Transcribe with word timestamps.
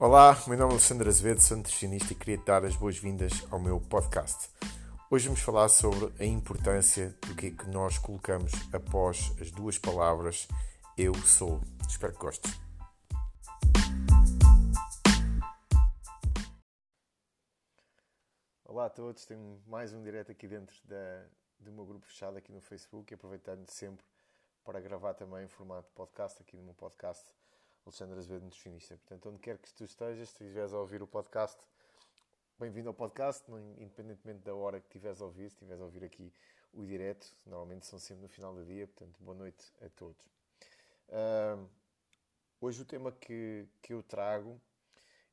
Olá, 0.00 0.32
meu 0.46 0.56
nome 0.56 0.70
é 0.70 0.74
Alexandre 0.74 1.08
Azevedo, 1.08 1.40
sou 1.40 1.56
nutricionista 1.56 2.12
e 2.12 2.16
queria 2.16 2.38
dar 2.38 2.64
as 2.64 2.76
boas-vindas 2.76 3.32
ao 3.50 3.58
meu 3.58 3.80
podcast. 3.80 4.48
Hoje 5.10 5.26
vamos 5.26 5.42
falar 5.42 5.68
sobre 5.68 6.14
a 6.22 6.24
importância 6.24 7.18
do 7.26 7.34
que 7.34 7.46
é 7.46 7.50
que 7.50 7.68
nós 7.68 7.98
colocamos 7.98 8.52
após 8.72 9.32
as 9.40 9.50
duas 9.50 9.76
palavras 9.76 10.46
eu 10.96 11.12
sou. 11.14 11.60
Espero 11.88 12.12
que 12.12 12.20
gostes. 12.20 12.52
Olá 18.64 18.86
a 18.86 18.90
todos, 18.90 19.26
tenho 19.26 19.60
mais 19.66 19.92
um 19.92 20.00
direto 20.00 20.30
aqui 20.30 20.46
dentro 20.46 20.76
da, 20.86 21.24
do 21.58 21.72
meu 21.72 21.84
grupo 21.84 22.06
fechado 22.06 22.38
aqui 22.38 22.52
no 22.52 22.60
Facebook 22.60 23.12
aproveitando 23.12 23.68
sempre 23.68 24.06
para 24.64 24.78
gravar 24.78 25.14
também 25.14 25.46
em 25.46 25.48
formato 25.48 25.90
podcast 25.92 26.40
aqui 26.40 26.56
no 26.56 26.62
meu 26.62 26.74
podcast 26.74 27.34
Alexandre 27.84 28.18
Azevedo, 28.18 28.44
nutricionista. 28.44 28.96
Portanto, 28.96 29.28
onde 29.28 29.38
quer 29.38 29.58
que 29.58 29.72
tu 29.72 29.84
estejas, 29.84 30.28
se 30.28 30.44
estiveres 30.44 30.72
a 30.72 30.78
ouvir 30.78 31.02
o 31.02 31.06
podcast, 31.06 31.58
bem-vindo 32.58 32.88
ao 32.88 32.94
podcast, 32.94 33.44
independentemente 33.78 34.40
da 34.40 34.54
hora 34.54 34.80
que 34.80 34.86
estiveres 34.86 35.20
a 35.20 35.24
ouvir, 35.24 35.50
se 35.50 35.56
estiveres 35.56 35.80
a 35.80 35.84
ouvir 35.84 36.04
aqui 36.04 36.32
o 36.72 36.84
direto, 36.84 37.34
normalmente 37.46 37.86
são 37.86 37.98
sempre 37.98 38.22
no 38.22 38.28
final 38.28 38.54
do 38.54 38.64
dia, 38.64 38.86
portanto, 38.86 39.16
boa 39.20 39.36
noite 39.36 39.72
a 39.80 39.88
todos. 39.88 40.24
Uh, 41.08 41.68
hoje 42.60 42.82
o 42.82 42.84
tema 42.84 43.10
que, 43.12 43.66
que 43.80 43.92
eu 43.92 44.02
trago 44.02 44.60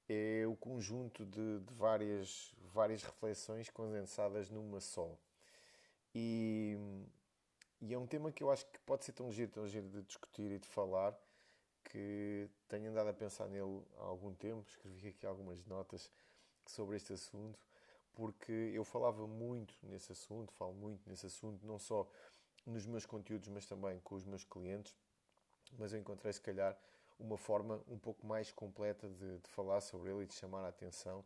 é 0.08 0.46
o 0.48 0.56
conjunto 0.56 1.26
de, 1.26 1.60
de, 1.60 1.74
várias, 1.74 2.54
várias 2.74 3.04
reflexões 3.04 3.70
condensadas 3.70 4.50
numa 4.50 4.80
só. 4.80 5.18
E, 6.14 6.78
e, 7.82 7.94
é 7.94 7.98
um 7.98 8.08
tema 8.08 8.32
que 8.32 8.44
eu 8.44 8.52
acho 8.52 8.66
que 8.68 8.80
pode 8.80 9.04
ser 9.04 9.14
tão 9.14 9.32
giro, 9.32 9.52
tão 9.52 9.68
giro 9.68 9.90
de 9.90 10.02
discutir 10.04 10.52
e 10.52 10.60
de 10.60 10.68
falar, 10.68 11.18
que 11.96 12.50
tenho 12.68 12.92
andado 12.92 13.08
a 13.08 13.14
pensar 13.14 13.48
nele 13.48 13.82
há 14.00 14.04
algum 14.04 14.34
tempo, 14.34 14.68
escrevi 14.68 15.08
aqui 15.08 15.26
algumas 15.26 15.66
notas 15.66 16.12
sobre 16.66 16.98
este 16.98 17.14
assunto, 17.14 17.58
porque 18.14 18.52
eu 18.52 18.84
falava 18.84 19.26
muito 19.26 19.74
nesse 19.82 20.12
assunto, 20.12 20.52
falo 20.52 20.74
muito 20.74 21.10
nesse 21.10 21.26
assunto, 21.26 21.66
não 21.66 21.80
só 21.80 22.06
nos 22.66 22.86
meus 22.86 23.06
conteúdos, 23.06 23.48
mas 23.48 23.66
também 23.66 23.98
com 24.02 24.16
os 24.16 24.26
meus 24.26 24.44
clientes, 24.44 24.94
mas 25.80 25.94
eu 25.94 26.00
encontrei 26.00 26.34
se 26.34 26.42
calhar 26.42 26.78
uma 27.18 27.38
forma 27.38 27.82
um 27.88 27.98
pouco 27.98 28.28
mais 28.28 28.52
completa 28.52 29.08
de, 29.08 29.38
de 29.38 29.50
falar 29.52 29.80
sobre 29.80 30.12
ele 30.12 30.24
e 30.24 30.28
de 30.28 30.34
chamar 30.34 30.66
a 30.66 30.68
atenção 30.68 31.24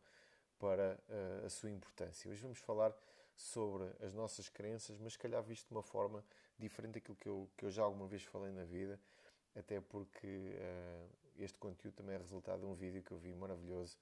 para 0.59 0.99
uh, 1.09 1.45
a 1.47 1.49
sua 1.49 1.71
importância. 1.71 2.29
Hoje 2.29 2.43
vamos 2.43 2.59
falar 2.59 2.95
sobre 3.35 3.89
as 4.01 4.13
nossas 4.13 4.49
crenças, 4.49 4.99
mas 4.99 5.13
se 5.13 5.19
calhar 5.19 5.41
visto 5.41 5.67
de 5.67 5.73
uma 5.73 5.81
forma 5.81 6.23
diferente 6.59 6.93
daquilo 6.93 7.17
que 7.17 7.27
eu, 7.27 7.49
que 7.57 7.65
eu 7.65 7.71
já 7.71 7.81
alguma 7.81 8.05
vez 8.05 8.21
falei 8.21 8.51
na 8.51 8.65
vida 8.65 8.99
até 9.59 9.81
porque 9.81 10.27
uh, 10.27 11.09
este 11.37 11.57
conteúdo 11.57 11.95
também 11.95 12.15
é 12.15 12.17
resultado 12.17 12.61
de 12.61 12.65
um 12.65 12.73
vídeo 12.73 13.03
que 13.03 13.11
eu 13.11 13.17
vi 13.17 13.33
maravilhoso 13.33 13.97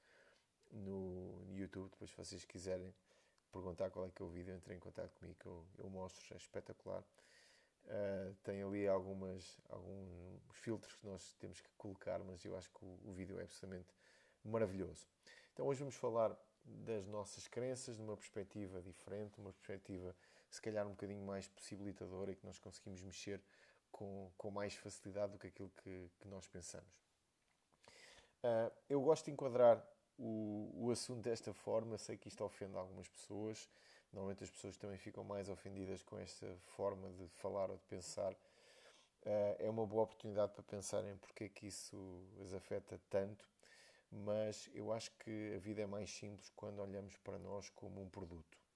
no 0.71 1.45
YouTube. 1.51 1.89
Depois, 1.89 2.09
se 2.11 2.17
vocês 2.17 2.45
quiserem 2.45 2.93
perguntar 3.51 3.89
qual 3.89 4.05
é 4.05 4.09
que 4.09 4.21
é 4.21 4.25
o 4.25 4.29
vídeo, 4.29 4.55
entrem 4.55 4.77
em 4.77 4.79
contato 4.79 5.13
comigo, 5.15 5.37
eu, 5.45 5.65
eu 5.79 5.89
mostro, 5.89 6.33
é 6.33 6.37
espetacular. 6.37 7.03
Uh, 7.85 8.35
tem 8.43 8.61
ali 8.61 8.87
algumas, 8.87 9.57
alguns 9.69 10.41
filtros 10.51 10.93
que 10.95 11.05
nós 11.05 11.33
temos 11.39 11.61
que 11.61 11.69
colocar, 11.77 12.19
mas 12.19 12.43
eu 12.43 12.55
acho 12.57 12.69
que 12.69 12.83
o, 12.83 12.99
o 13.05 13.13
vídeo 13.13 13.39
é 13.39 13.43
absolutamente 13.43 13.93
maravilhoso. 14.43 15.07
Então, 15.53 15.65
hoje 15.65 15.79
vamos 15.79 15.95
falar 15.95 16.37
das 16.65 17.07
nossas 17.07 17.47
crenças, 17.47 17.97
numa 17.97 18.17
perspectiva 18.17 18.81
diferente, 18.81 19.39
uma 19.39 19.53
perspectiva 19.53 20.13
se 20.49 20.61
calhar 20.61 20.85
um 20.85 20.91
bocadinho 20.91 21.25
mais 21.25 21.47
possibilitadora 21.47 22.31
e 22.31 22.35
que 22.35 22.45
nós 22.45 22.59
conseguimos 22.59 23.01
mexer 23.01 23.41
com, 23.91 24.31
com 24.37 24.51
mais 24.51 24.75
facilidade 24.75 25.33
do 25.33 25.39
que 25.39 25.47
aquilo 25.47 25.71
que, 25.83 26.11
que 26.19 26.27
nós 26.27 26.47
pensamos. 26.47 26.89
Uh, 28.43 28.71
eu 28.89 29.01
gosto 29.01 29.25
de 29.25 29.31
enquadrar 29.31 29.83
o, 30.17 30.71
o 30.75 30.91
assunto 30.91 31.21
desta 31.21 31.53
forma, 31.53 31.97
sei 31.97 32.17
que 32.17 32.27
isto 32.27 32.43
ofende 32.43 32.77
algumas 32.77 33.07
pessoas, 33.07 33.69
normalmente 34.11 34.43
as 34.43 34.49
pessoas 34.49 34.77
também 34.77 34.97
ficam 34.97 35.23
mais 35.23 35.49
ofendidas 35.49 36.03
com 36.03 36.17
esta 36.17 36.47
forma 36.65 37.09
de 37.11 37.27
falar 37.29 37.69
ou 37.69 37.77
de 37.77 37.83
pensar. 37.85 38.33
Uh, 38.33 39.55
é 39.59 39.69
uma 39.69 39.85
boa 39.85 40.03
oportunidade 40.03 40.53
para 40.53 40.63
pensarem 40.63 41.17
porque 41.17 41.45
é 41.45 41.49
que 41.49 41.67
isso 41.67 42.23
as 42.41 42.53
afeta 42.53 42.99
tanto, 43.09 43.45
mas 44.11 44.69
eu 44.73 44.93
acho 44.93 45.11
que 45.19 45.53
a 45.55 45.59
vida 45.59 45.81
é 45.81 45.85
mais 45.85 46.09
simples 46.09 46.49
quando 46.55 46.79
olhamos 46.79 47.17
para 47.17 47.37
nós 47.37 47.69
como 47.71 48.01
um 48.01 48.09
produto. 48.09 48.66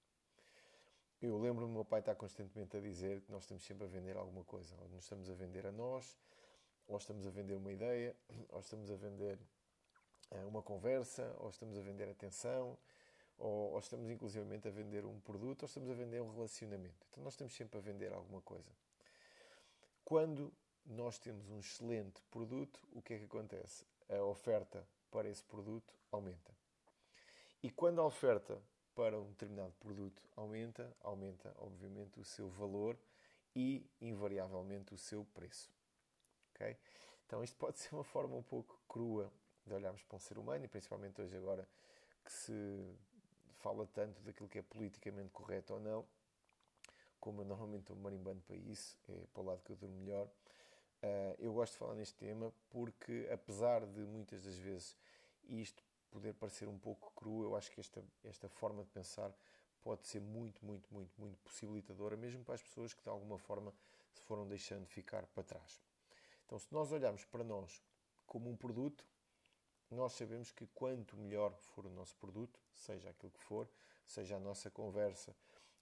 Eu 1.22 1.38
lembro-me 1.38 1.72
meu 1.72 1.84
pai 1.84 2.00
estar 2.00 2.16
constantemente 2.16 2.76
a 2.76 2.80
dizer 2.80 3.20
que 3.20 3.30
nós 3.30 3.44
estamos 3.44 3.62
sempre 3.62 3.84
a 3.84 3.86
vender 3.86 4.16
alguma 4.16 4.42
coisa. 4.42 4.74
Ou 4.80 4.88
nos 4.88 5.04
estamos 5.04 5.30
a 5.30 5.34
vender 5.34 5.64
a 5.64 5.70
nós, 5.70 6.18
ou 6.88 6.96
estamos 6.96 7.24
a 7.24 7.30
vender 7.30 7.54
uma 7.54 7.70
ideia, 7.70 8.16
ou 8.50 8.58
estamos 8.58 8.90
a 8.90 8.96
vender 8.96 9.38
eh, 10.32 10.44
uma 10.44 10.60
conversa, 10.62 11.32
ou 11.38 11.50
estamos 11.50 11.78
a 11.78 11.80
vender 11.80 12.08
atenção, 12.08 12.76
ou, 13.38 13.70
ou 13.70 13.78
estamos 13.78 14.10
inclusivamente 14.10 14.66
a 14.66 14.72
vender 14.72 15.04
um 15.04 15.20
produto, 15.20 15.62
ou 15.62 15.66
estamos 15.68 15.88
a 15.90 15.94
vender 15.94 16.20
um 16.20 16.32
relacionamento. 16.32 17.06
Então 17.12 17.22
nós 17.22 17.34
estamos 17.34 17.54
sempre 17.54 17.78
a 17.78 17.80
vender 17.80 18.12
alguma 18.12 18.40
coisa. 18.42 18.72
Quando 20.04 20.52
nós 20.84 21.20
temos 21.20 21.48
um 21.48 21.60
excelente 21.60 22.20
produto, 22.32 22.80
o 22.92 23.00
que 23.00 23.14
é 23.14 23.18
que 23.18 23.26
acontece? 23.26 23.86
A 24.08 24.24
oferta 24.24 24.84
para 25.08 25.28
esse 25.28 25.44
produto 25.44 25.94
aumenta. 26.10 26.52
E 27.62 27.70
quando 27.70 28.00
a 28.00 28.04
oferta 28.04 28.60
para 28.94 29.18
um 29.18 29.28
determinado 29.30 29.72
produto 29.80 30.22
aumenta, 30.36 30.94
aumenta 31.00 31.54
obviamente 31.58 32.20
o 32.20 32.24
seu 32.24 32.48
valor 32.50 32.98
e 33.54 33.86
invariavelmente 34.00 34.94
o 34.94 34.98
seu 34.98 35.24
preço. 35.34 35.70
Okay? 36.54 36.76
Então 37.26 37.42
isto 37.42 37.56
pode 37.56 37.78
ser 37.80 37.94
uma 37.94 38.04
forma 38.04 38.36
um 38.36 38.42
pouco 38.42 38.78
crua 38.88 39.32
de 39.66 39.74
olharmos 39.74 40.02
para 40.02 40.16
um 40.16 40.18
ser 40.18 40.38
humano 40.38 40.64
e 40.64 40.68
principalmente 40.68 41.20
hoje 41.20 41.36
agora 41.36 41.68
que 42.24 42.32
se 42.32 42.96
fala 43.60 43.86
tanto 43.86 44.20
daquilo 44.22 44.48
que 44.48 44.58
é 44.58 44.62
politicamente 44.62 45.30
correto 45.30 45.74
ou 45.74 45.80
não, 45.80 46.04
como 47.20 47.42
eu 47.42 47.44
normalmente 47.44 47.82
estou 47.82 47.96
marimbando 47.96 48.42
para 48.42 48.56
isso, 48.56 48.98
é 49.08 49.26
para 49.32 49.42
o 49.42 49.46
lado 49.46 49.62
que 49.62 49.70
eu 49.70 49.76
durmo 49.76 49.96
melhor. 49.96 50.26
Uh, 50.26 51.34
eu 51.38 51.52
gosto 51.52 51.72
de 51.72 51.78
falar 51.78 51.94
neste 51.94 52.14
tema 52.14 52.52
porque, 52.70 53.28
apesar 53.32 53.86
de 53.86 54.00
muitas 54.00 54.44
das 54.44 54.56
vezes 54.56 54.96
isto 55.48 55.82
poder 56.12 56.34
parecer 56.34 56.68
um 56.68 56.78
pouco 56.78 57.10
cru, 57.16 57.42
eu 57.42 57.56
acho 57.56 57.70
que 57.72 57.80
esta, 57.80 58.04
esta 58.24 58.48
forma 58.48 58.84
de 58.84 58.90
pensar 58.90 59.34
pode 59.82 60.06
ser 60.06 60.20
muito, 60.20 60.64
muito, 60.64 60.92
muito, 60.92 61.12
muito 61.18 61.38
possibilitadora, 61.40 62.16
mesmo 62.16 62.44
para 62.44 62.54
as 62.54 62.62
pessoas 62.62 62.92
que 62.92 63.02
de 63.02 63.08
alguma 63.08 63.38
forma 63.38 63.74
se 64.12 64.22
foram 64.22 64.46
deixando 64.46 64.86
ficar 64.86 65.26
para 65.26 65.42
trás. 65.42 65.82
Então, 66.46 66.58
se 66.58 66.72
nós 66.72 66.92
olharmos 66.92 67.24
para 67.24 67.42
nós 67.42 67.82
como 68.26 68.50
um 68.50 68.56
produto, 68.56 69.04
nós 69.90 70.12
sabemos 70.12 70.52
que 70.52 70.66
quanto 70.68 71.16
melhor 71.16 71.52
for 71.56 71.86
o 71.86 71.90
nosso 71.90 72.16
produto, 72.16 72.60
seja 72.74 73.10
aquilo 73.10 73.32
que 73.32 73.42
for, 73.42 73.68
seja 74.04 74.36
a 74.36 74.40
nossa 74.40 74.70
conversa, 74.70 75.34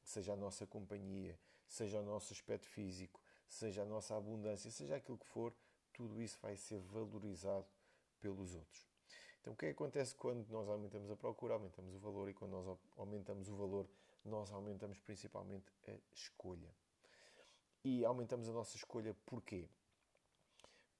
seja 0.02 0.32
a 0.32 0.36
nossa 0.36 0.66
companhia, 0.66 1.38
seja 1.66 2.00
o 2.00 2.04
nosso 2.04 2.32
aspecto 2.32 2.66
físico, 2.66 3.20
seja 3.48 3.82
a 3.82 3.84
nossa 3.84 4.16
abundância, 4.16 4.70
seja 4.70 4.96
aquilo 4.96 5.18
que 5.18 5.26
for, 5.26 5.52
tudo 5.92 6.20
isso 6.22 6.38
vai 6.40 6.56
ser 6.56 6.78
valorizado 6.78 7.66
pelos 8.20 8.54
outros. 8.54 8.89
Então, 9.40 9.54
o 9.54 9.56
que, 9.56 9.66
é 9.66 9.68
que 9.68 9.74
acontece 9.74 10.14
quando 10.14 10.46
nós 10.48 10.68
aumentamos 10.68 11.10
a 11.10 11.16
procura, 11.16 11.54
aumentamos 11.54 11.94
o 11.94 11.98
valor 11.98 12.28
e 12.28 12.34
quando 12.34 12.52
nós 12.52 12.78
aumentamos 12.96 13.48
o 13.48 13.56
valor, 13.56 13.88
nós 14.24 14.52
aumentamos 14.52 14.98
principalmente 15.00 15.72
a 15.88 15.92
escolha. 16.12 16.74
E 17.82 18.04
aumentamos 18.04 18.48
a 18.48 18.52
nossa 18.52 18.76
escolha 18.76 19.16
porquê? 19.24 19.66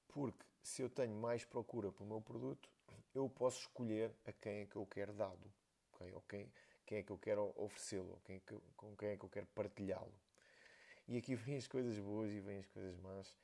Porque 0.07 0.43
se 0.63 0.81
eu 0.81 0.89
tenho 0.89 1.15
mais 1.15 1.45
procura 1.45 1.91
pelo 1.91 2.09
meu 2.09 2.21
produto, 2.21 2.67
eu 3.13 3.29
posso 3.29 3.59
escolher 3.59 4.11
a 4.25 4.31
quem 4.31 4.61
é 4.61 4.65
que 4.65 4.75
eu 4.75 4.85
quero 4.87 5.13
dá-lo, 5.13 5.53
okay? 5.93 6.11
ou 6.13 6.21
quem, 6.21 6.51
quem 6.85 6.97
é 6.97 7.03
que 7.03 7.11
eu 7.11 7.17
quero 7.17 7.53
oferecê-lo, 7.55 8.19
quem 8.25 8.37
é 8.37 8.41
com 8.75 8.95
quem 8.95 9.09
é 9.09 9.17
que 9.17 9.23
eu 9.23 9.29
quero 9.29 9.45
partilhá-lo. 9.47 10.13
E 11.07 11.17
aqui 11.17 11.35
vêm 11.35 11.57
as 11.57 11.67
coisas 11.67 11.99
boas 11.99 12.31
e 12.31 12.39
vêm 12.39 12.59
as 12.59 12.67
coisas 12.67 12.97
más 12.97 13.35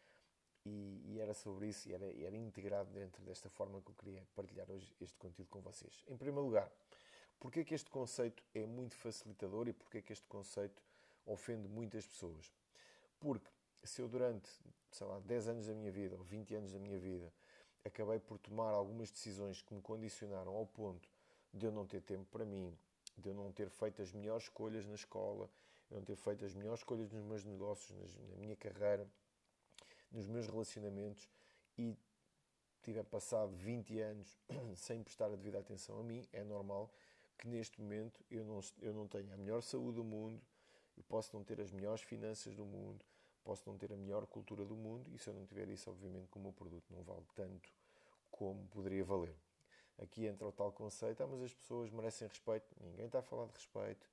e, 0.67 1.13
e, 1.13 1.19
era 1.19 1.33
sobre 1.33 1.67
isso 1.67 1.89
e 1.89 1.93
era, 1.93 2.05
era 2.05 2.35
integrado 2.35 2.91
dentro 2.91 3.23
desta 3.23 3.49
forma 3.49 3.81
que 3.81 3.89
eu 3.89 3.95
queria 3.95 4.23
partilhar 4.35 4.69
hoje 4.69 4.93
este 4.99 5.17
conteúdo 5.17 5.49
com 5.49 5.61
vocês. 5.61 6.03
Em 6.07 6.17
primeiro 6.17 6.45
lugar, 6.45 6.71
porque 7.39 7.61
é 7.61 7.63
que 7.63 7.73
este 7.73 7.89
conceito 7.89 8.43
é 8.53 8.65
muito 8.65 8.95
facilitador 8.95 9.67
e 9.67 9.73
porque 9.73 9.99
é 9.99 10.01
que 10.01 10.11
este 10.11 10.27
conceito 10.27 10.81
ofende 11.25 11.67
muitas 11.67 12.05
pessoas? 12.05 12.51
Porque 13.19 13.49
se 13.83 14.01
eu 14.01 14.07
durante, 14.07 14.49
sei 14.91 15.07
lá, 15.07 15.19
10 15.19 15.47
anos 15.47 15.67
da 15.67 15.73
minha 15.73 15.91
vida 15.91 16.15
ou 16.15 16.23
20 16.23 16.55
anos 16.55 16.73
da 16.73 16.79
minha 16.79 16.99
vida 16.99 17.31
acabei 17.85 18.19
por 18.19 18.37
tomar 18.37 18.73
algumas 18.73 19.09
decisões 19.09 19.61
que 19.61 19.73
me 19.73 19.81
condicionaram 19.81 20.53
ao 20.53 20.65
ponto 20.65 21.09
de 21.53 21.65
eu 21.65 21.71
não 21.71 21.85
ter 21.85 22.01
tempo 22.01 22.25
para 22.25 22.45
mim, 22.45 22.77
de 23.17 23.29
eu 23.29 23.33
não 23.33 23.51
ter 23.51 23.69
feito 23.69 24.01
as 24.01 24.11
melhores 24.11 24.43
escolhas 24.43 24.85
na 24.85 24.95
escola, 24.95 25.49
eu 25.89 25.97
não 25.97 26.03
ter 26.03 26.17
feito 26.17 26.43
as 26.43 26.53
melhores 26.53 26.81
escolhas 26.81 27.09
nos 27.11 27.23
meus 27.23 27.45
negócios, 27.45 28.17
na 28.29 28.35
minha 28.35 28.55
carreira, 28.55 29.07
nos 30.11 30.27
meus 30.27 30.47
relacionamentos 30.47 31.29
e 31.77 31.95
tiver 32.81 33.03
passado 33.03 33.55
20 33.55 33.99
anos 33.99 34.37
sem 34.75 35.03
prestar 35.03 35.25
a 35.25 35.35
devida 35.35 35.59
atenção 35.59 35.99
a 35.99 36.03
mim, 36.03 36.27
é 36.31 36.43
normal 36.43 36.89
que 37.37 37.47
neste 37.47 37.81
momento 37.81 38.23
eu 38.31 38.43
não, 38.45 38.59
eu 38.81 38.93
não 38.93 39.07
tenha 39.07 39.33
a 39.33 39.37
melhor 39.37 39.61
saúde 39.61 39.97
do 39.97 40.03
mundo, 40.03 40.41
eu 40.95 41.03
posso 41.03 41.35
não 41.35 41.43
ter 41.43 41.61
as 41.61 41.71
melhores 41.71 42.01
finanças 42.01 42.55
do 42.55 42.65
mundo, 42.65 43.05
posso 43.43 43.69
não 43.69 43.77
ter 43.77 43.91
a 43.93 43.95
melhor 43.95 44.25
cultura 44.25 44.65
do 44.65 44.75
mundo 44.75 45.09
e 45.13 45.19
se 45.19 45.29
eu 45.29 45.33
não 45.33 45.45
tiver 45.45 45.69
isso, 45.69 45.89
obviamente, 45.89 46.27
como 46.29 46.45
o 46.45 46.47
meu 46.47 46.53
produto 46.53 46.85
não 46.89 47.03
vale 47.03 47.25
tanto 47.35 47.69
como 48.37 48.67
poderia 48.67 49.03
valer. 49.03 49.35
aqui 49.99 50.25
entra 50.25 50.47
o 50.47 50.51
tal 50.51 50.71
conceito, 50.71 51.23
ah, 51.23 51.27
mas 51.27 51.41
as 51.41 51.53
pessoas 51.53 51.89
merecem 51.89 52.27
respeito. 52.27 52.67
Ninguém 52.79 53.07
está 53.07 53.19
a 53.19 53.23
falar 53.23 53.47
de 53.47 53.53
respeito. 53.53 54.07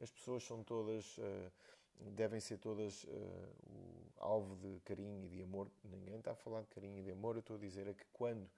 As 0.00 0.10
pessoas 0.10 0.44
são 0.44 0.62
todas, 0.62 1.18
uh, 1.18 1.52
devem 2.00 2.40
ser 2.40 2.58
todas 2.58 3.04
uh, 3.04 3.08
o 3.68 4.12
alvo 4.18 4.56
de 4.56 4.80
carinho 4.80 5.24
e 5.24 5.28
de 5.28 5.42
amor. 5.42 5.70
Ninguém 5.84 6.18
está 6.18 6.32
a 6.32 6.36
falar 6.36 6.62
de 6.62 6.68
carinho 6.68 6.98
e 6.98 7.02
de 7.02 7.10
amor. 7.10 7.36
Eu 7.36 7.40
estou 7.40 7.56
a 7.56 7.58
dizer 7.58 7.86
é 7.86 7.94
que 7.94 8.04
quando 8.12 8.48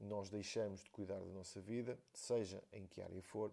nós 0.00 0.30
deixamos 0.30 0.82
de 0.82 0.90
cuidar 0.90 1.18
da 1.18 1.26
nossa 1.26 1.60
vida, 1.60 1.98
seja 2.12 2.62
em 2.72 2.86
que 2.86 3.00
área 3.00 3.22
for, 3.22 3.52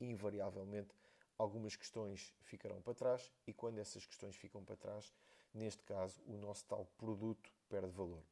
invariavelmente 0.00 0.94
algumas 1.36 1.76
questões 1.76 2.34
ficarão 2.42 2.80
para 2.80 2.94
trás 2.94 3.32
e 3.46 3.52
quando 3.52 3.78
essas 3.78 4.04
questões 4.04 4.36
ficam 4.36 4.62
para 4.64 4.76
trás, 4.76 5.12
neste 5.54 5.82
caso, 5.84 6.20
o 6.26 6.36
nosso 6.36 6.64
tal 6.66 6.86
produto 6.98 7.50
perde 7.68 7.90
valor. 7.90 8.22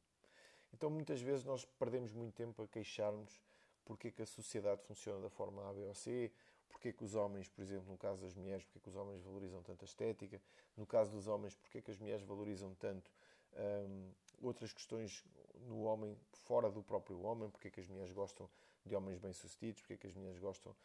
Então, 0.73 0.89
muitas 0.89 1.19
vezes, 1.19 1.43
nós 1.43 1.65
perdemos 1.65 2.13
muito 2.13 2.35
tempo 2.35 2.61
a 2.61 2.67
queixarmos 2.67 3.41
porque 3.83 4.09
é 4.09 4.11
que 4.11 4.21
a 4.21 4.25
sociedade 4.25 4.83
funciona 4.83 5.19
da 5.19 5.29
forma 5.29 5.67
A, 5.67 5.73
B 5.73 5.83
ou 5.85 5.95
C, 5.95 6.31
porque 6.69 6.89
é 6.89 6.93
que 6.93 7.03
os 7.03 7.15
homens, 7.15 7.49
por 7.49 7.61
exemplo, 7.61 7.91
no 7.91 7.97
caso 7.97 8.21
das 8.21 8.33
mulheres, 8.33 8.63
porque 8.63 8.77
é 8.79 8.81
que 8.81 8.89
os 8.89 8.95
homens 8.95 9.21
valorizam 9.21 9.61
tanto 9.61 9.83
a 9.83 9.85
estética, 9.85 10.41
no 10.77 10.85
caso 10.85 11.11
dos 11.11 11.27
homens, 11.27 11.55
porque 11.55 11.79
é 11.79 11.81
que 11.81 11.91
as 11.91 11.97
mulheres 11.97 12.23
valorizam 12.25 12.73
tanto 12.75 13.11
hum, 13.53 14.11
outras 14.41 14.71
questões 14.71 15.25
no 15.67 15.81
homem, 15.83 16.17
fora 16.43 16.69
do 16.69 16.81
próprio 16.81 17.21
homem, 17.21 17.49
porque 17.49 17.67
é 17.67 17.71
que 17.71 17.81
as 17.81 17.87
mulheres 17.87 18.13
gostam 18.13 18.49
de 18.85 18.95
homens 18.95 19.19
bem-sucedidos, 19.19 19.81
porque 19.81 19.93
é 19.93 19.97
que 19.97 20.07
as 20.07 20.13
mulheres 20.13 20.39
gostam 20.39 20.75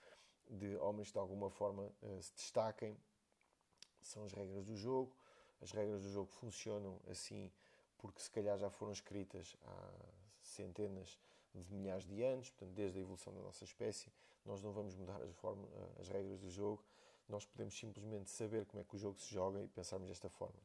de 0.51 0.77
homens 0.77 1.09
que 1.09 1.15
de 1.15 1.19
alguma 1.19 1.51
forma 1.51 1.91
uh, 2.03 2.23
se 2.23 2.35
destaquem. 2.35 2.97
São 4.03 4.25
as 4.25 4.33
regras 4.33 4.65
do 4.67 4.77
jogo. 4.77 5.17
As 5.63 5.71
regras 5.71 6.03
do 6.03 6.11
jogo 6.11 6.31
funcionam 6.33 7.01
assim 7.07 7.51
porque 8.05 8.21
se 8.21 8.31
calhar 8.31 8.59
já 8.59 8.69
foram 8.69 8.93
escritas 8.93 9.57
há 9.63 9.91
centenas 10.43 11.19
de 11.55 11.75
milhares 11.75 12.05
de 12.05 12.23
anos, 12.23 12.51
portanto, 12.51 12.75
desde 12.75 12.99
a 12.99 13.01
evolução 13.01 13.33
da 13.33 13.41
nossa 13.41 13.65
espécie, 13.65 14.13
nós 14.45 14.63
não 14.63 14.73
vamos 14.73 14.95
mudar 14.95 15.21
as, 15.23 15.35
formas, 15.37 15.71
eh, 15.73 16.01
as 16.01 16.09
regras 16.09 16.39
do 16.39 16.51
jogo, 16.51 16.83
nós 17.29 17.45
podemos 17.47 17.77
simplesmente 17.77 18.31
saber 18.31 18.67
como 18.67 18.81
é 18.81 18.85
que 18.85 18.95
o 18.95 18.99
jogo 18.99 19.19
se 19.19 19.33
joga 19.33 19.63
e 19.63 19.69
pensarmos 19.69 20.09
desta 20.09 20.29
forma. 20.29 20.61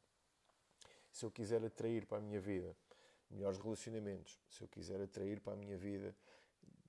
Se 1.11 1.25
eu 1.25 1.31
quiser 1.31 1.63
atrair 1.63 2.05
para 2.05 2.17
a 2.17 2.21
minha 2.21 2.39
vida 2.39 2.75
melhores 3.29 3.57
relacionamentos, 3.59 4.39
se 4.49 4.61
eu 4.61 4.67
quiser 4.67 5.01
atrair 5.01 5.39
para 5.39 5.53
a 5.53 5.55
minha 5.55 5.77
vida 5.77 6.15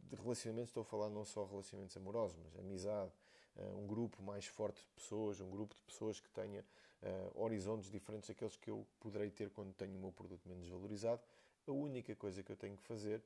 de 0.02 0.16
relacionamentos, 0.16 0.70
estou 0.70 0.82
a 0.82 0.84
falar 0.84 1.08
não 1.08 1.24
só 1.24 1.44
relacionamentos 1.44 1.96
amorosos, 1.96 2.36
mas 2.42 2.56
amizade, 2.56 3.12
eh, 3.56 3.72
um 3.76 3.86
grupo 3.86 4.22
mais 4.22 4.46
forte 4.46 4.80
de 4.80 4.88
pessoas, 4.88 5.40
um 5.40 5.50
grupo 5.50 5.74
de 5.74 5.82
pessoas 5.82 6.20
que 6.20 6.28
tenha 6.30 6.64
uh, 7.02 7.42
horizontes 7.42 7.90
diferentes 7.90 8.28
daqueles 8.28 8.56
que 8.56 8.70
eu 8.70 8.86
poderei 8.98 9.30
ter 9.30 9.50
quando 9.50 9.72
tenho 9.74 9.96
o 9.96 10.00
meu 10.00 10.12
produto 10.12 10.48
menos 10.48 10.68
valorizado. 10.68 11.20
A 11.66 11.72
única 11.72 12.14
coisa 12.16 12.42
que 12.42 12.50
eu 12.50 12.56
tenho 12.56 12.76
que 12.76 12.82
fazer 12.82 13.22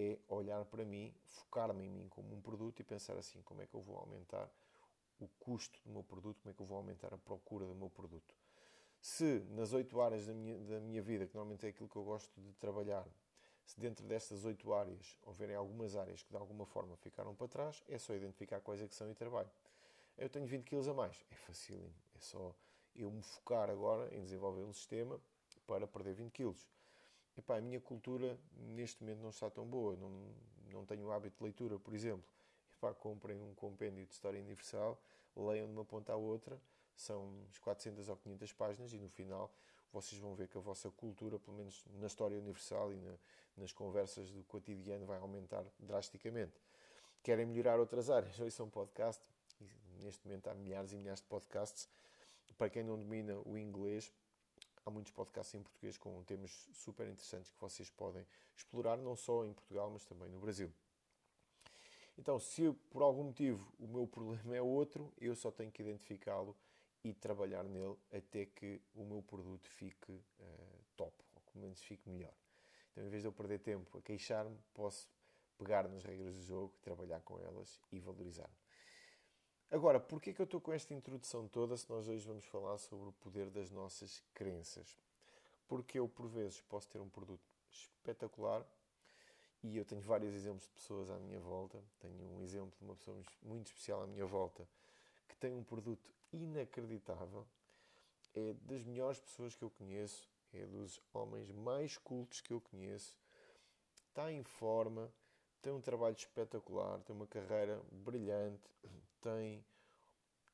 é 0.00 0.18
olhar 0.28 0.64
para 0.64 0.84
mim, 0.84 1.14
focar-me 1.24 1.84
em 1.84 1.90
mim 1.90 2.08
como 2.08 2.34
um 2.34 2.40
produto 2.40 2.80
e 2.80 2.84
pensar 2.84 3.16
assim: 3.16 3.40
como 3.42 3.62
é 3.62 3.66
que 3.66 3.74
eu 3.74 3.80
vou 3.80 3.96
aumentar 3.96 4.50
o 5.20 5.28
custo 5.40 5.80
do 5.84 5.90
meu 5.90 6.02
produto, 6.02 6.40
como 6.42 6.50
é 6.50 6.54
que 6.54 6.60
eu 6.60 6.66
vou 6.66 6.76
aumentar 6.76 7.12
a 7.12 7.18
procura 7.18 7.66
do 7.66 7.74
meu 7.74 7.88
produto. 7.88 8.34
Se 9.00 9.40
nas 9.50 9.72
oito 9.72 10.00
áreas 10.00 10.26
da 10.26 10.34
minha, 10.34 10.58
da 10.58 10.80
minha 10.80 11.02
vida, 11.02 11.26
que 11.26 11.34
normalmente 11.34 11.64
é 11.66 11.68
aquilo 11.70 11.88
que 11.88 11.96
eu 11.96 12.04
gosto 12.04 12.40
de 12.40 12.52
trabalhar, 12.54 13.06
se 13.64 13.78
dentro 13.80 14.04
destas 14.06 14.44
oito 14.44 14.72
áreas 14.72 15.18
houverem 15.22 15.56
algumas 15.56 15.96
áreas 15.96 16.22
que 16.22 16.30
de 16.30 16.36
alguma 16.36 16.66
forma 16.66 16.96
ficaram 16.96 17.34
para 17.34 17.48
trás, 17.48 17.82
é 17.88 17.98
só 17.98 18.14
identificar 18.14 18.60
quais 18.60 18.82
é 18.82 18.88
que 18.88 18.94
são 18.94 19.10
e 19.10 19.14
trabalho. 19.14 19.50
Eu 20.16 20.28
tenho 20.28 20.46
20 20.46 20.64
kg 20.64 20.90
a 20.90 20.94
mais, 20.94 21.24
é 21.30 21.34
fácil, 21.34 21.92
é 22.14 22.20
só 22.20 22.54
eu 22.94 23.10
me 23.10 23.22
focar 23.22 23.68
agora 23.68 24.14
em 24.14 24.22
desenvolver 24.22 24.62
um 24.62 24.72
sistema 24.72 25.20
para 25.66 25.86
perder 25.86 26.14
20 26.14 26.30
kg. 26.32 26.54
Epá, 27.36 27.58
a 27.58 27.60
minha 27.60 27.80
cultura 27.80 28.38
neste 28.56 29.02
momento 29.02 29.20
não 29.20 29.30
está 29.30 29.50
tão 29.50 29.66
boa, 29.66 29.96
não, 29.96 30.10
não 30.70 30.86
tenho 30.86 31.10
hábito 31.12 31.36
de 31.38 31.44
leitura, 31.44 31.78
por 31.78 31.94
exemplo. 31.94 32.24
Epá, 32.76 32.94
comprem 32.94 33.40
um 33.40 33.54
compêndio 33.54 34.06
de 34.06 34.12
História 34.12 34.40
Universal, 34.40 35.00
leiam 35.36 35.66
de 35.66 35.72
uma 35.72 35.84
ponta 35.84 36.12
à 36.12 36.16
outra, 36.16 36.58
são 36.96 37.30
400 37.60 38.08
ou 38.08 38.16
500 38.16 38.52
páginas 38.52 38.92
e 38.92 38.98
no 38.98 39.08
final 39.08 39.52
vocês 39.92 40.20
vão 40.20 40.34
ver 40.34 40.48
que 40.48 40.58
a 40.58 40.60
vossa 40.60 40.90
cultura, 40.90 41.38
pelo 41.38 41.56
menos 41.56 41.84
na 41.94 42.06
história 42.06 42.38
universal 42.38 42.92
e 42.92 42.96
na, 42.96 43.14
nas 43.56 43.72
conversas 43.72 44.30
do 44.30 44.42
cotidiano, 44.44 45.06
vai 45.06 45.18
aumentar 45.18 45.64
drasticamente. 45.78 46.60
Querem 47.22 47.46
melhorar 47.46 47.78
outras 47.78 48.10
áreas? 48.10 48.38
Hoje 48.40 48.50
são 48.50 48.68
podcast. 48.68 49.22
Neste 50.00 50.26
momento 50.26 50.48
há 50.48 50.54
milhares 50.54 50.92
e 50.92 50.96
milhares 50.96 51.20
de 51.20 51.26
podcasts. 51.26 51.88
Para 52.58 52.70
quem 52.70 52.82
não 52.82 52.98
domina 52.98 53.38
o 53.44 53.56
inglês, 53.56 54.12
há 54.86 54.90
muitos 54.90 55.10
podcasts 55.10 55.52
em 55.54 55.62
português 55.62 55.98
com 55.98 56.22
temas 56.22 56.68
super 56.72 57.06
interessantes 57.08 57.50
que 57.50 57.60
vocês 57.60 57.90
podem 57.90 58.24
explorar, 58.56 58.96
não 58.96 59.16
só 59.16 59.44
em 59.44 59.52
Portugal, 59.52 59.90
mas 59.90 60.04
também 60.04 60.28
no 60.30 60.38
Brasil. 60.38 60.72
Então, 62.16 62.38
se 62.38 62.72
por 62.88 63.02
algum 63.02 63.24
motivo 63.24 63.70
o 63.78 63.86
meu 63.86 64.06
problema 64.08 64.56
é 64.56 64.62
outro, 64.62 65.12
eu 65.20 65.34
só 65.34 65.50
tenho 65.50 65.72
que 65.72 65.82
identificá-lo 65.82 66.56
e 67.02 67.12
trabalhar 67.12 67.64
nele 67.64 67.96
até 68.12 68.46
que 68.46 68.80
o 68.94 69.04
meu 69.04 69.22
produto 69.22 69.68
fique 69.68 70.12
uh, 70.12 70.84
top, 70.96 71.12
ou 71.34 71.42
pelo 71.42 71.62
menos 71.62 71.82
fique 71.82 72.08
melhor. 72.08 72.34
Então, 72.92 73.04
em 73.04 73.08
vez 73.08 73.22
de 73.22 73.28
eu 73.28 73.32
perder 73.32 73.58
tempo 73.58 73.98
a 73.98 74.02
queixar-me, 74.02 74.56
posso 74.72 75.08
pegar 75.58 75.88
nas 75.88 76.02
regras 76.04 76.34
do 76.34 76.42
jogo, 76.42 76.72
trabalhar 76.80 77.20
com 77.20 77.38
elas 77.40 77.80
e 77.92 77.98
valorizar-me. 77.98 78.65
Agora, 79.70 79.98
porquê 79.98 80.32
que 80.32 80.40
eu 80.40 80.44
estou 80.44 80.60
com 80.60 80.72
esta 80.72 80.94
introdução 80.94 81.48
toda 81.48 81.76
se 81.76 81.90
nós 81.90 82.06
hoje 82.06 82.24
vamos 82.24 82.44
falar 82.44 82.78
sobre 82.78 83.08
o 83.08 83.12
poder 83.12 83.50
das 83.50 83.68
nossas 83.68 84.22
crenças? 84.32 84.96
Porque 85.66 85.98
eu, 85.98 86.08
por 86.08 86.28
vezes, 86.28 86.60
posso 86.62 86.88
ter 86.88 87.00
um 87.00 87.08
produto 87.08 87.42
espetacular 87.68 88.64
e 89.64 89.76
eu 89.76 89.84
tenho 89.84 90.00
vários 90.02 90.32
exemplos 90.32 90.66
de 90.66 90.70
pessoas 90.70 91.10
à 91.10 91.18
minha 91.18 91.40
volta. 91.40 91.82
Tenho 91.98 92.14
um 92.36 92.40
exemplo 92.42 92.78
de 92.78 92.84
uma 92.84 92.94
pessoa 92.94 93.20
muito 93.42 93.66
especial 93.66 94.02
à 94.02 94.06
minha 94.06 94.24
volta 94.24 94.68
que 95.28 95.36
tem 95.36 95.52
um 95.52 95.64
produto 95.64 96.08
inacreditável, 96.32 97.44
é 98.34 98.52
das 98.62 98.84
melhores 98.84 99.18
pessoas 99.18 99.56
que 99.56 99.64
eu 99.64 99.70
conheço, 99.70 100.28
é 100.52 100.64
dos 100.64 101.00
homens 101.12 101.50
mais 101.50 101.98
cultos 101.98 102.40
que 102.40 102.52
eu 102.52 102.60
conheço, 102.60 103.16
está 104.08 104.30
em 104.30 104.44
forma, 104.44 105.12
tem 105.66 105.72
um 105.72 105.80
trabalho 105.80 106.14
espetacular, 106.14 107.00
tem 107.00 107.16
uma 107.16 107.26
carreira 107.26 107.82
brilhante, 107.90 108.70
tem 109.20 109.66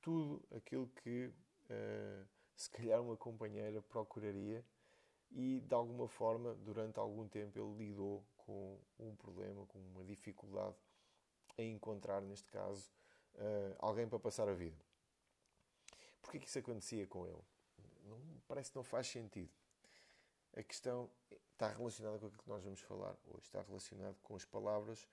tudo 0.01 0.43
aquilo 0.57 0.89
que 1.03 1.27
uh, 1.27 2.27
se 2.57 2.71
calhar 2.71 2.99
uma 3.03 3.15
companheira 3.15 3.83
procuraria 3.83 4.65
e 5.31 5.61
de 5.61 5.75
alguma 5.75 6.09
forma, 6.09 6.55
durante 6.55 6.99
algum 6.99 7.29
tempo, 7.29 7.59
ele 7.59 7.89
lidou 7.89 8.25
com 8.39 8.81
um 8.99 9.15
problema, 9.15 9.67
com 9.67 9.79
uma 9.81 10.03
dificuldade 10.03 10.77
em 11.59 11.75
encontrar, 11.75 12.23
neste 12.23 12.51
caso, 12.51 12.91
uh, 13.35 13.77
alguém 13.81 14.09
para 14.09 14.19
passar 14.19 14.49
a 14.49 14.55
vida. 14.55 14.83
Porquê 16.23 16.39
que 16.39 16.49
isso 16.49 16.59
acontecia 16.59 17.07
com 17.07 17.27
ele? 17.27 17.45
Não, 18.07 18.19
parece 18.49 18.71
que 18.71 18.77
não 18.77 18.83
faz 18.83 19.09
sentido. 19.09 19.53
A 20.55 20.63
questão 20.63 21.11
está 21.53 21.69
relacionada 21.69 22.19
com 22.19 22.27
aquilo 22.27 22.43
que 22.43 22.49
nós 22.49 22.63
vamos 22.63 22.81
falar 22.81 23.17
hoje. 23.27 23.45
Está 23.45 23.63
relacionado 23.63 24.17
com 24.23 24.37
as 24.37 24.45
palavras 24.45 25.09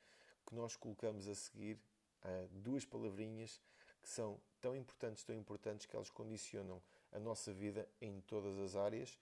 que 0.45 0.53
nós 0.53 0.75
colocamos 0.75 1.27
a 1.27 1.35
seguir, 1.35 1.79
uh, 2.23 2.47
duas 2.51 2.83
palavrinhas 2.83 3.61
que 4.01 4.09
são 4.09 4.39
tão 4.59 4.75
importantes, 4.75 5.23
tão 5.23 5.35
importantes 5.35 5.85
que 5.85 5.95
elas 5.95 6.09
condicionam 6.09 6.81
a 7.11 7.19
nossa 7.19 7.53
vida 7.53 7.87
em 8.01 8.19
todas 8.21 8.57
as 8.57 8.75
áreas. 8.75 9.17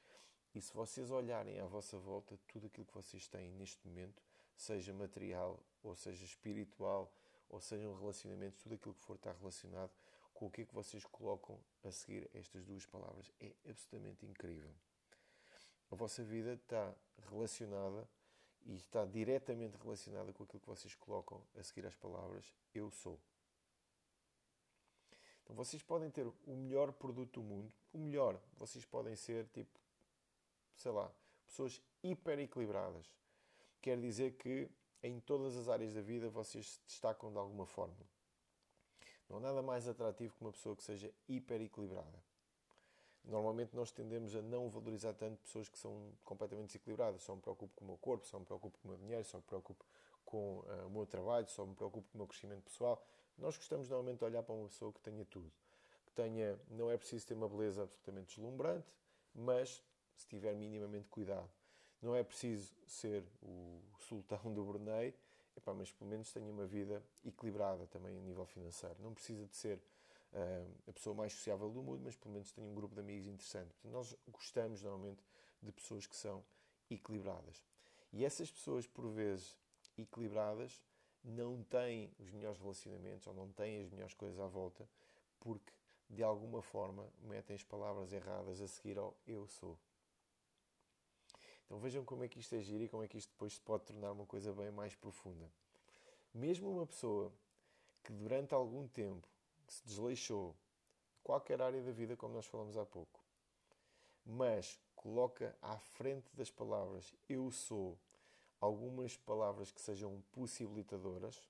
E 0.55 0.61
se 0.61 0.73
vocês 0.73 1.11
olharem 1.11 1.59
à 1.59 1.65
vossa 1.65 1.97
volta, 1.99 2.39
tudo 2.47 2.65
aquilo 2.65 2.85
que 2.85 2.93
vocês 2.93 3.27
têm 3.27 3.51
neste 3.51 3.85
momento, 3.87 4.23
seja 4.55 4.93
material, 4.93 5.63
ou 5.83 5.95
seja 5.95 6.25
espiritual, 6.25 7.13
ou 7.49 7.61
sejam 7.61 7.95
relacionamentos, 7.95 8.63
tudo 8.63 8.75
aquilo 8.75 8.95
que 8.95 9.01
for 9.01 9.15
está 9.15 9.31
relacionado 9.33 9.91
com 10.33 10.47
o 10.47 10.51
que 10.51 10.61
é 10.61 10.65
que 10.65 10.73
vocês 10.73 11.05
colocam 11.05 11.59
a 11.83 11.91
seguir 11.91 12.29
estas 12.33 12.65
duas 12.65 12.85
palavras. 12.85 13.31
É 13.39 13.53
absolutamente 13.69 14.25
incrível. 14.25 14.73
A 15.89 15.95
vossa 15.95 16.23
vida 16.23 16.53
está 16.53 16.93
relacionada 17.29 18.07
e 18.65 18.75
está 18.75 19.05
diretamente 19.05 19.77
relacionada 19.77 20.33
com 20.33 20.43
aquilo 20.43 20.59
que 20.59 20.67
vocês 20.67 20.93
colocam 20.95 21.41
a 21.55 21.63
seguir 21.63 21.85
às 21.85 21.95
palavras 21.95 22.53
eu 22.73 22.91
sou. 22.91 23.19
Então 25.43 25.55
vocês 25.55 25.81
podem 25.81 26.11
ter 26.11 26.27
o 26.27 26.55
melhor 26.57 26.91
produto 26.91 27.39
do 27.39 27.43
mundo, 27.43 27.73
o 27.93 27.97
melhor, 27.97 28.37
vocês 28.57 28.83
podem 28.83 29.15
ser 29.15 29.47
tipo, 29.47 29.79
sei 30.75 30.91
lá, 30.91 31.09
pessoas 31.45 31.81
hiper 32.03 32.37
equilibradas. 32.39 33.09
Quer 33.81 33.97
dizer 33.97 34.35
que 34.35 34.69
em 35.01 35.21
todas 35.21 35.55
as 35.55 35.69
áreas 35.69 35.93
da 35.93 36.01
vida 36.01 36.29
vocês 36.29 36.67
se 36.67 36.81
destacam 36.85 37.31
de 37.31 37.37
alguma 37.37 37.65
forma. 37.65 37.95
Não 39.29 39.37
há 39.37 39.39
nada 39.39 39.61
mais 39.61 39.87
atrativo 39.87 40.33
que 40.33 40.41
uma 40.41 40.51
pessoa 40.51 40.75
que 40.75 40.83
seja 40.83 41.13
hiper 41.29 41.61
equilibrada. 41.61 42.26
Normalmente 43.27 43.75
nós 43.75 43.91
tendemos 43.91 44.33
a 44.35 44.41
não 44.41 44.69
valorizar 44.69 45.13
tanto 45.13 45.37
pessoas 45.41 45.67
que 45.67 45.77
são 45.77 46.11
completamente 46.23 46.67
desequilibradas. 46.67 47.21
Só 47.23 47.35
me 47.35 47.41
preocupo 47.41 47.73
com 47.75 47.83
o 47.83 47.87
meu 47.89 47.97
corpo, 47.97 48.25
só 48.25 48.39
me 48.39 48.45
preocupo 48.45 48.77
com 48.79 48.87
o 48.87 48.91
meu 48.91 48.97
dinheiro, 48.99 49.23
só 49.25 49.37
me 49.37 49.43
preocupo 49.43 49.85
com 50.25 50.59
uh, 50.59 50.87
o 50.87 50.89
meu 50.89 51.05
trabalho, 51.05 51.47
só 51.49 51.65
me 51.65 51.75
preocupo 51.75 52.07
com 52.09 52.17
o 52.17 52.19
meu 52.19 52.27
crescimento 52.27 52.63
pessoal. 52.63 53.05
Nós 53.37 53.57
gostamos 53.57 53.89
normalmente 53.89 54.19
de 54.19 54.25
olhar 54.25 54.43
para 54.43 54.55
uma 54.55 54.69
pessoa 54.69 54.93
que 54.93 55.01
tenha 55.01 55.25
tudo. 55.25 55.51
Que 56.05 56.11
tenha, 56.13 56.57
não 56.69 56.89
é 56.89 56.97
preciso 56.97 57.27
ter 57.27 57.33
uma 57.33 57.49
beleza 57.49 57.83
absolutamente 57.83 58.35
deslumbrante, 58.35 58.87
mas 59.35 59.83
se 60.15 60.27
tiver 60.27 60.55
minimamente 60.55 61.07
cuidado. 61.09 61.49
Não 62.01 62.15
é 62.15 62.23
preciso 62.23 62.73
ser 62.87 63.25
o 63.41 63.81
sultão 63.99 64.53
do 64.53 64.63
Brunei, 64.63 65.13
epá, 65.55 65.73
mas 65.73 65.91
pelo 65.91 66.09
menos 66.09 66.31
tenha 66.31 66.49
uma 66.51 66.65
vida 66.65 67.03
equilibrada 67.25 67.85
também 67.87 68.17
a 68.17 68.21
nível 68.21 68.45
financeiro. 68.45 68.95
Não 68.99 69.13
precisa 69.13 69.45
de 69.45 69.55
ser 69.55 69.81
a 70.87 70.91
pessoa 70.93 71.15
mais 71.15 71.33
sociável 71.33 71.69
do 71.69 71.81
mundo, 71.81 72.01
mas 72.03 72.15
pelo 72.15 72.33
menos 72.33 72.51
tenha 72.51 72.67
um 72.67 72.75
grupo 72.75 72.93
de 72.93 73.01
amigos 73.01 73.27
interessante. 73.27 73.73
Portanto, 73.73 73.91
nós 73.91 74.15
gostamos 74.27 74.81
normalmente 74.81 75.23
de 75.61 75.71
pessoas 75.71 76.05
que 76.05 76.15
são 76.15 76.43
equilibradas. 76.89 77.63
E 78.13 78.23
essas 78.23 78.51
pessoas, 78.51 78.85
por 78.85 79.09
vezes 79.09 79.57
equilibradas, 79.97 80.81
não 81.23 81.63
têm 81.63 82.11
os 82.19 82.31
melhores 82.31 82.59
relacionamentos 82.59 83.27
ou 83.27 83.33
não 83.33 83.51
têm 83.51 83.81
as 83.81 83.89
melhores 83.89 84.13
coisas 84.13 84.39
à 84.39 84.47
volta 84.47 84.87
porque 85.39 85.71
de 86.09 86.23
alguma 86.23 86.61
forma 86.61 87.07
metem 87.21 87.55
as 87.55 87.63
palavras 87.63 88.13
erradas 88.13 88.61
a 88.61 88.67
seguir 88.67 88.97
ao 88.97 89.15
eu 89.27 89.45
sou. 89.47 89.77
Então 91.65 91.79
vejam 91.79 92.05
como 92.05 92.23
é 92.23 92.29
que 92.29 92.39
isto 92.39 92.55
é 92.55 92.61
giro 92.61 92.83
e 92.83 92.87
como 92.87 93.03
é 93.03 93.07
que 93.07 93.17
isto 93.17 93.29
depois 93.31 93.53
se 93.53 93.61
pode 93.61 93.83
tornar 93.83 94.13
uma 94.13 94.25
coisa 94.25 94.53
bem 94.53 94.71
mais 94.71 94.95
profunda. 94.95 95.51
Mesmo 96.33 96.71
uma 96.71 96.85
pessoa 96.85 97.31
que 98.03 98.13
durante 98.13 98.53
algum 98.53 98.87
tempo 98.87 99.27
se 99.73 99.85
desleixou 99.85 100.55
qualquer 101.23 101.61
área 101.61 101.81
da 101.81 101.91
vida, 101.91 102.15
como 102.15 102.33
nós 102.33 102.45
falamos 102.45 102.77
há 102.77 102.85
pouco, 102.85 103.23
mas 104.25 104.79
coloca 104.95 105.55
à 105.61 105.77
frente 105.77 106.29
das 106.33 106.49
palavras 106.49 107.13
eu 107.27 107.51
sou 107.51 107.97
algumas 108.59 109.15
palavras 109.17 109.71
que 109.71 109.81
sejam 109.81 110.23
possibilitadoras, 110.31 111.43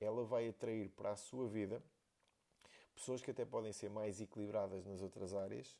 ela 0.00 0.24
vai 0.24 0.48
atrair 0.48 0.90
para 0.90 1.12
a 1.12 1.16
sua 1.16 1.48
vida 1.48 1.82
pessoas 2.94 3.20
que 3.20 3.30
até 3.30 3.44
podem 3.44 3.72
ser 3.72 3.90
mais 3.90 4.20
equilibradas 4.20 4.84
nas 4.84 5.02
outras 5.02 5.34
áreas 5.34 5.76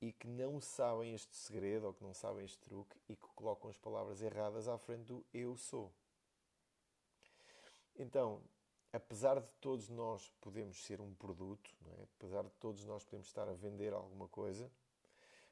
e 0.00 0.12
que 0.12 0.26
não 0.26 0.60
sabem 0.60 1.14
este 1.14 1.34
segredo 1.36 1.86
ou 1.86 1.94
que 1.94 2.02
não 2.02 2.14
sabem 2.14 2.44
este 2.44 2.58
truque 2.58 2.96
e 3.08 3.16
que 3.16 3.26
colocam 3.34 3.70
as 3.70 3.76
palavras 3.76 4.22
erradas 4.22 4.68
à 4.68 4.78
frente 4.78 5.04
do 5.04 5.24
eu 5.32 5.56
sou. 5.56 5.92
Então, 7.96 8.42
apesar 8.92 9.40
de 9.40 9.48
todos 9.60 9.88
nós 9.88 10.32
podemos 10.40 10.84
ser 10.84 11.00
um 11.00 11.14
produto, 11.14 11.70
é? 11.86 12.02
apesar 12.16 12.42
de 12.42 12.50
todos 12.60 12.84
nós 12.84 13.04
podemos 13.04 13.26
estar 13.26 13.48
a 13.48 13.52
vender 13.52 13.92
alguma 13.92 14.28
coisa, 14.28 14.70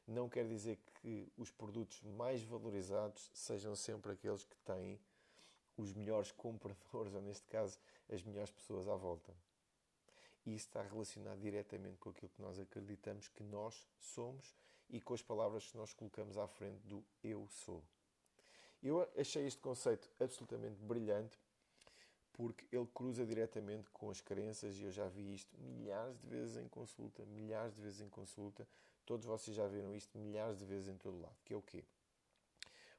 não 0.07 0.29
quer 0.29 0.49
dizer 0.49 0.79
que 1.01 1.31
os 1.37 1.51
produtos 1.51 2.01
mais 2.03 2.43
valorizados 2.43 3.31
sejam 3.35 3.77
sempre 3.77 4.13
aqueles 4.13 4.45
que 4.45 4.57
têm 4.59 4.99
os 5.77 5.93
melhores 5.93 6.33
compradores, 6.33 7.15
ou 7.15 7.23
neste 7.23 7.47
caso, 7.47 7.79
as 8.11 8.23
melhores 8.23 8.51
pessoas 8.51 8.89
à 8.89 8.97
volta. 8.97 9.33
E 10.45 10.55
isso 10.55 10.67
está 10.67 10.83
relacionado 10.83 11.39
diretamente 11.39 11.99
com 11.99 12.11
aquilo 12.11 12.31
que 12.31 12.41
nós 12.41 12.59
acreditamos 12.59 13.29
que 13.29 13.43
nós 13.43 13.87
somos 14.01 14.57
e 14.89 15.01
com 15.01 15.15
as 15.15 15.23
palavras 15.23 15.67
que 15.71 15.77
nós 15.77 15.93
colocamos 15.93 16.39
à 16.39 16.49
frente 16.49 16.81
do 16.87 17.05
eu 17.23 17.47
sou. 17.49 17.85
Eu 18.83 19.07
achei 19.17 19.47
este 19.47 19.61
conceito 19.61 20.09
absolutamente 20.19 20.81
brilhante 20.81 21.39
porque 22.39 22.65
ele 22.71 22.87
cruza 22.95 23.27
diretamente 23.27 23.91
com 23.91 24.11
as 24.11 24.21
crenças 24.21 24.79
e 24.79 24.85
eu 24.85 24.93
já 24.93 25.09
vi 25.09 25.35
isto 25.35 25.59
milhares 25.61 26.17
de 26.21 26.29
vezes 26.29 26.57
em 26.57 26.69
consulta, 26.69 27.27
milhares 27.27 27.75
de 27.75 27.83
vezes 27.83 28.01
em 28.01 28.09
consulta. 28.09 28.65
Todos 29.05 29.27
vocês 29.27 29.57
já 29.57 29.67
viram 29.67 29.93
isto 29.93 30.17
milhares 30.17 30.57
de 30.57 30.65
vezes 30.65 30.89
em 30.89 30.97
todo 30.97 31.21
lado. 31.21 31.35
Que 31.45 31.53
é 31.53 31.57
o 31.57 31.63
quê? 31.63 31.85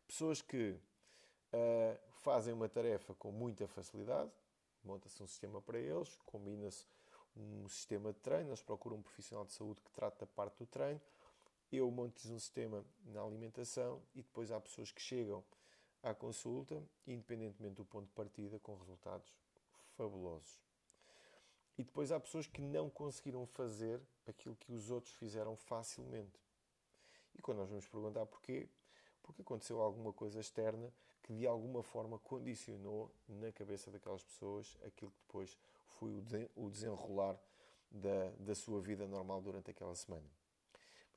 Pessoas 0.05 0.41
que 0.41 0.71
uh, 1.53 1.97
fazem 2.15 2.53
uma 2.53 2.67
tarefa 2.67 3.13
com 3.13 3.31
muita 3.31 3.65
facilidade, 3.65 4.29
monta-se 4.83 5.23
um 5.23 5.27
sistema 5.27 5.61
para 5.61 5.79
eles, 5.79 6.19
combina-se 6.25 6.85
um 7.37 7.65
sistema 7.69 8.11
de 8.11 8.19
treino, 8.19 8.49
eles 8.49 8.61
procuram 8.61 8.97
um 8.97 9.01
profissional 9.01 9.45
de 9.45 9.53
saúde 9.53 9.79
que 9.79 9.91
trata 9.91 10.25
da 10.25 10.27
parte 10.27 10.57
do 10.57 10.65
treino. 10.65 10.99
Eu 11.71 11.89
monto-lhes 11.89 12.29
um 12.29 12.39
sistema 12.39 12.83
na 13.05 13.21
alimentação 13.21 14.01
e 14.13 14.21
depois 14.21 14.51
há 14.51 14.59
pessoas 14.59 14.91
que 14.91 15.01
chegam 15.01 15.41
à 16.01 16.13
consulta, 16.13 16.81
independentemente 17.05 17.75
do 17.75 17.85
ponto 17.85 18.05
de 18.05 18.13
partida, 18.13 18.59
com 18.59 18.75
resultados 18.75 19.33
fabulosos. 19.95 20.61
E 21.77 21.83
depois 21.83 22.11
há 22.11 22.19
pessoas 22.19 22.47
que 22.47 22.61
não 22.61 22.89
conseguiram 22.89 23.45
fazer 23.45 24.01
aquilo 24.27 24.55
que 24.55 24.73
os 24.73 24.89
outros 24.91 25.13
fizeram 25.13 25.55
facilmente. 25.55 26.39
E 27.35 27.41
quando 27.41 27.59
nós 27.59 27.69
vamos 27.69 27.87
perguntar 27.87 28.25
porquê, 28.25 28.67
porque 29.23 29.41
aconteceu 29.41 29.81
alguma 29.81 30.11
coisa 30.11 30.39
externa 30.39 30.91
que 31.23 31.33
de 31.33 31.45
alguma 31.45 31.83
forma 31.83 32.17
condicionou 32.19 33.11
na 33.27 33.51
cabeça 33.51 33.91
daquelas 33.91 34.23
pessoas 34.23 34.77
aquilo 34.83 35.11
que 35.11 35.19
depois 35.27 35.57
foi 35.85 36.21
o 36.55 36.69
desenrolar 36.69 37.39
da, 37.91 38.29
da 38.39 38.55
sua 38.55 38.81
vida 38.81 39.07
normal 39.07 39.41
durante 39.41 39.71
aquela 39.71 39.95
semana. 39.95 40.38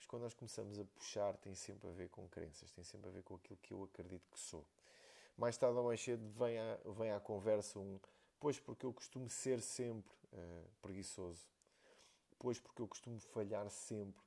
Mas 0.02 0.06
quando 0.08 0.22
nós 0.22 0.34
começamos 0.34 0.80
a 0.80 0.84
puxar, 0.84 1.36
tem 1.36 1.54
sempre 1.54 1.88
a 1.88 1.92
ver 1.92 2.08
com 2.08 2.28
crenças, 2.28 2.72
tem 2.72 2.82
sempre 2.82 3.08
a 3.08 3.12
ver 3.12 3.22
com 3.22 3.36
aquilo 3.36 3.56
que 3.62 3.72
eu 3.72 3.84
acredito 3.84 4.28
que 4.32 4.40
sou. 4.40 4.66
Mais 5.36 5.56
tarde 5.56 5.78
ou 5.78 5.84
mais 5.84 6.02
cedo 6.02 6.28
vem 6.30 6.58
à, 6.58 6.78
vem 6.98 7.12
à 7.12 7.20
conversa 7.20 7.78
um, 7.78 8.00
pois 8.40 8.58
porque 8.58 8.84
eu 8.84 8.92
costumo 8.92 9.30
ser 9.30 9.62
sempre 9.62 10.12
uh, 10.32 10.68
preguiçoso, 10.82 11.46
pois 12.36 12.58
porque 12.58 12.82
eu 12.82 12.88
costumo 12.88 13.20
falhar 13.20 13.70
sempre 13.70 14.20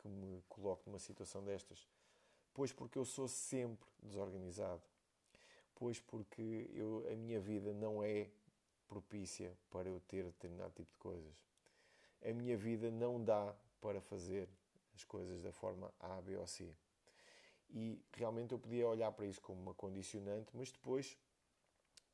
que 0.00 0.08
me 0.08 0.42
coloco 0.48 0.84
numa 0.86 0.98
situação 0.98 1.44
destas, 1.44 1.86
pois 2.54 2.72
porque 2.72 2.98
eu 2.98 3.04
sou 3.04 3.28
sempre 3.28 3.86
desorganizado, 4.02 4.82
pois 5.74 6.00
porque 6.00 6.70
eu, 6.72 7.06
a 7.12 7.14
minha 7.14 7.38
vida 7.38 7.74
não 7.74 8.02
é 8.02 8.30
propícia 8.88 9.54
para 9.68 9.90
eu 9.90 10.00
ter 10.08 10.24
determinado 10.24 10.72
tipo 10.72 10.90
de 10.90 10.98
coisas. 10.98 11.34
A 12.24 12.32
minha 12.32 12.56
vida 12.56 12.90
não 12.90 13.22
dá 13.22 13.54
para 13.78 14.00
fazer 14.00 14.48
as 14.98 15.04
coisas 15.04 15.40
da 15.40 15.52
forma 15.52 15.92
A, 16.00 16.20
B 16.20 16.36
ou 16.36 16.46
C. 16.46 16.74
E 17.70 18.02
realmente 18.12 18.52
eu 18.52 18.58
podia 18.58 18.86
olhar 18.88 19.12
para 19.12 19.26
isso 19.26 19.40
como 19.40 19.60
uma 19.60 19.74
condicionante, 19.74 20.50
mas 20.54 20.72
depois, 20.72 21.16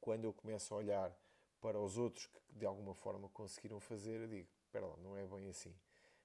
quando 0.00 0.24
eu 0.24 0.32
começo 0.32 0.74
a 0.74 0.76
olhar 0.76 1.16
para 1.60 1.80
os 1.80 1.96
outros 1.96 2.26
que 2.26 2.40
de 2.50 2.66
alguma 2.66 2.94
forma 2.94 3.28
conseguiram 3.30 3.80
fazer, 3.80 4.20
eu 4.20 4.28
digo: 4.28 4.48
espera 4.66 4.86
lá, 4.86 4.96
não 4.98 5.16
é 5.16 5.24
bem 5.24 5.48
assim. 5.48 5.74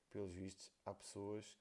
Pelos 0.10 0.34
vistos, 0.34 0.72
há 0.86 0.94
pessoas 0.94 1.58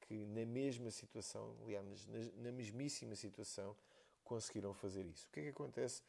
que 0.00 0.26
na 0.26 0.44
mesma 0.44 0.90
situação, 0.90 1.56
aliás, 1.62 2.06
na, 2.36 2.52
mesmíssima 2.52 3.14
situação, 3.14 3.76
conseguiram 4.24 4.74
fazer 4.74 5.06
isso. 5.06 5.26
O 5.28 5.30
que 5.30 5.40
é 5.40 5.42
que 5.44 5.48
acontece 5.50 6.02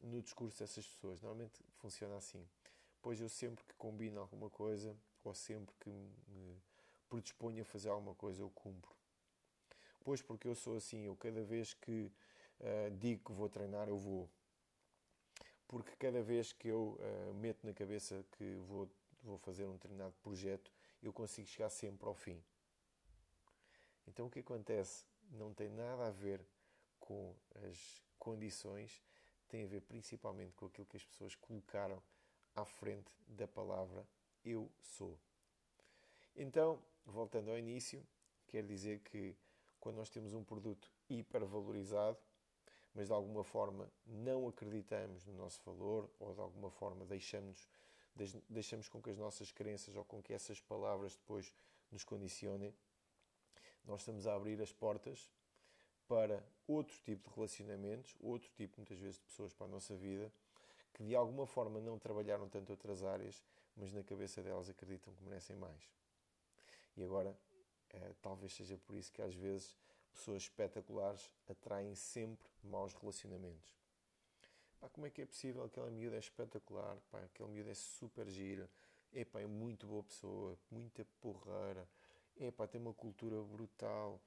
no 0.00 0.22
discurso 0.22 0.58
dessas 0.58 0.86
pessoas? 0.86 1.22
Normalmente 1.22 1.64
funciona 1.78 2.16
assim. 2.16 2.46
Pois 3.00 3.20
eu 3.20 3.28
sempre 3.28 3.64
que 3.64 3.74
combino 3.74 4.20
alguma 4.20 4.50
coisa, 4.50 4.94
ou 5.24 5.34
sempre 5.34 5.74
que 5.80 5.90
me 5.90 6.60
predisponho 7.08 7.62
a 7.62 7.64
fazer 7.64 7.88
alguma 7.88 8.14
coisa, 8.14 8.42
eu 8.42 8.50
cumpro. 8.50 8.94
Pois 10.04 10.22
porque 10.22 10.48
eu 10.48 10.54
sou 10.54 10.76
assim, 10.76 11.04
eu 11.04 11.16
cada 11.16 11.42
vez 11.42 11.74
que 11.74 12.12
uh, 12.60 12.90
digo 12.98 13.24
que 13.24 13.32
vou 13.32 13.48
treinar, 13.48 13.88
eu 13.88 13.98
vou. 13.98 14.28
Porque 15.66 15.94
cada 15.96 16.22
vez 16.22 16.52
que 16.52 16.68
eu 16.68 16.98
uh, 16.98 17.34
meto 17.34 17.66
na 17.66 17.74
cabeça 17.74 18.24
que 18.32 18.54
vou, 18.66 18.88
vou 19.22 19.38
fazer 19.38 19.66
um 19.66 19.72
determinado 19.72 20.14
projeto, 20.22 20.72
eu 21.02 21.12
consigo 21.12 21.46
chegar 21.46 21.70
sempre 21.70 22.08
ao 22.08 22.14
fim. 22.14 22.42
Então 24.06 24.26
o 24.26 24.30
que 24.30 24.40
acontece 24.40 25.04
não 25.30 25.52
tem 25.52 25.68
nada 25.68 26.06
a 26.06 26.10
ver 26.10 26.40
com 26.98 27.34
as 27.68 28.02
condições, 28.18 29.02
tem 29.48 29.64
a 29.64 29.66
ver 29.66 29.82
principalmente 29.82 30.54
com 30.54 30.66
aquilo 30.66 30.86
que 30.86 30.96
as 30.96 31.04
pessoas 31.04 31.34
colocaram 31.34 32.02
à 32.54 32.64
frente 32.64 33.12
da 33.26 33.46
palavra 33.46 34.06
eu 34.44 34.70
sou. 34.80 35.18
Então, 36.40 36.80
voltando 37.04 37.50
ao 37.50 37.58
início, 37.58 38.00
quer 38.46 38.64
dizer 38.64 39.00
que 39.00 39.36
quando 39.80 39.96
nós 39.96 40.08
temos 40.08 40.32
um 40.34 40.44
produto 40.44 40.88
hipervalorizado, 41.10 42.16
mas 42.94 43.08
de 43.08 43.12
alguma 43.12 43.42
forma 43.42 43.90
não 44.06 44.46
acreditamos 44.46 45.26
no 45.26 45.32
nosso 45.32 45.60
valor 45.64 46.08
ou 46.20 46.32
de 46.32 46.40
alguma 46.40 46.70
forma 46.70 47.04
deixamos, 47.04 47.68
deixamos 48.48 48.88
com 48.88 49.02
que 49.02 49.10
as 49.10 49.18
nossas 49.18 49.50
crenças 49.50 49.96
ou 49.96 50.04
com 50.04 50.22
que 50.22 50.32
essas 50.32 50.60
palavras 50.60 51.16
depois 51.16 51.52
nos 51.90 52.04
condicionem, 52.04 52.72
nós 53.84 54.02
estamos 54.02 54.24
a 54.28 54.34
abrir 54.36 54.62
as 54.62 54.72
portas 54.72 55.32
para 56.06 56.40
outro 56.68 56.96
tipo 57.00 57.28
de 57.28 57.34
relacionamentos, 57.34 58.14
outro 58.20 58.48
tipo, 58.50 58.76
muitas 58.76 58.98
vezes, 59.00 59.16
de 59.16 59.22
pessoas 59.22 59.52
para 59.52 59.66
a 59.66 59.70
nossa 59.70 59.96
vida, 59.96 60.32
que 60.94 61.02
de 61.02 61.16
alguma 61.16 61.48
forma 61.48 61.80
não 61.80 61.98
trabalharam 61.98 62.48
tanto 62.48 62.70
outras 62.70 63.02
áreas, 63.02 63.42
mas 63.76 63.92
na 63.92 64.04
cabeça 64.04 64.40
delas 64.40 64.70
acreditam 64.70 65.12
que 65.14 65.24
merecem 65.24 65.56
mais. 65.56 65.98
E 66.98 67.04
agora, 67.04 67.38
eh, 67.90 68.12
talvez 68.20 68.52
seja 68.52 68.76
por 68.76 68.96
isso 68.96 69.12
que 69.12 69.22
às 69.22 69.32
vezes 69.32 69.76
pessoas 70.12 70.42
espetaculares 70.42 71.30
atraem 71.48 71.94
sempre 71.94 72.50
maus 72.64 72.92
relacionamentos. 72.92 73.72
Pá, 74.80 74.88
como 74.88 75.06
é 75.06 75.10
que 75.10 75.22
é 75.22 75.26
possível? 75.26 75.62
Aquela 75.62 75.88
miúda 75.90 76.16
é 76.16 76.18
espetacular, 76.18 76.98
pá, 77.08 77.20
aquela 77.20 77.48
miúda 77.48 77.70
é 77.70 77.74
super 77.74 78.28
gira, 78.28 78.68
epá, 79.12 79.40
é 79.40 79.46
muito 79.46 79.86
boa 79.86 80.02
pessoa, 80.02 80.58
muita 80.68 81.04
porreira, 81.20 81.88
epá, 82.36 82.66
tem 82.66 82.80
uma 82.80 82.92
cultura 82.92 83.40
brutal, 83.42 84.20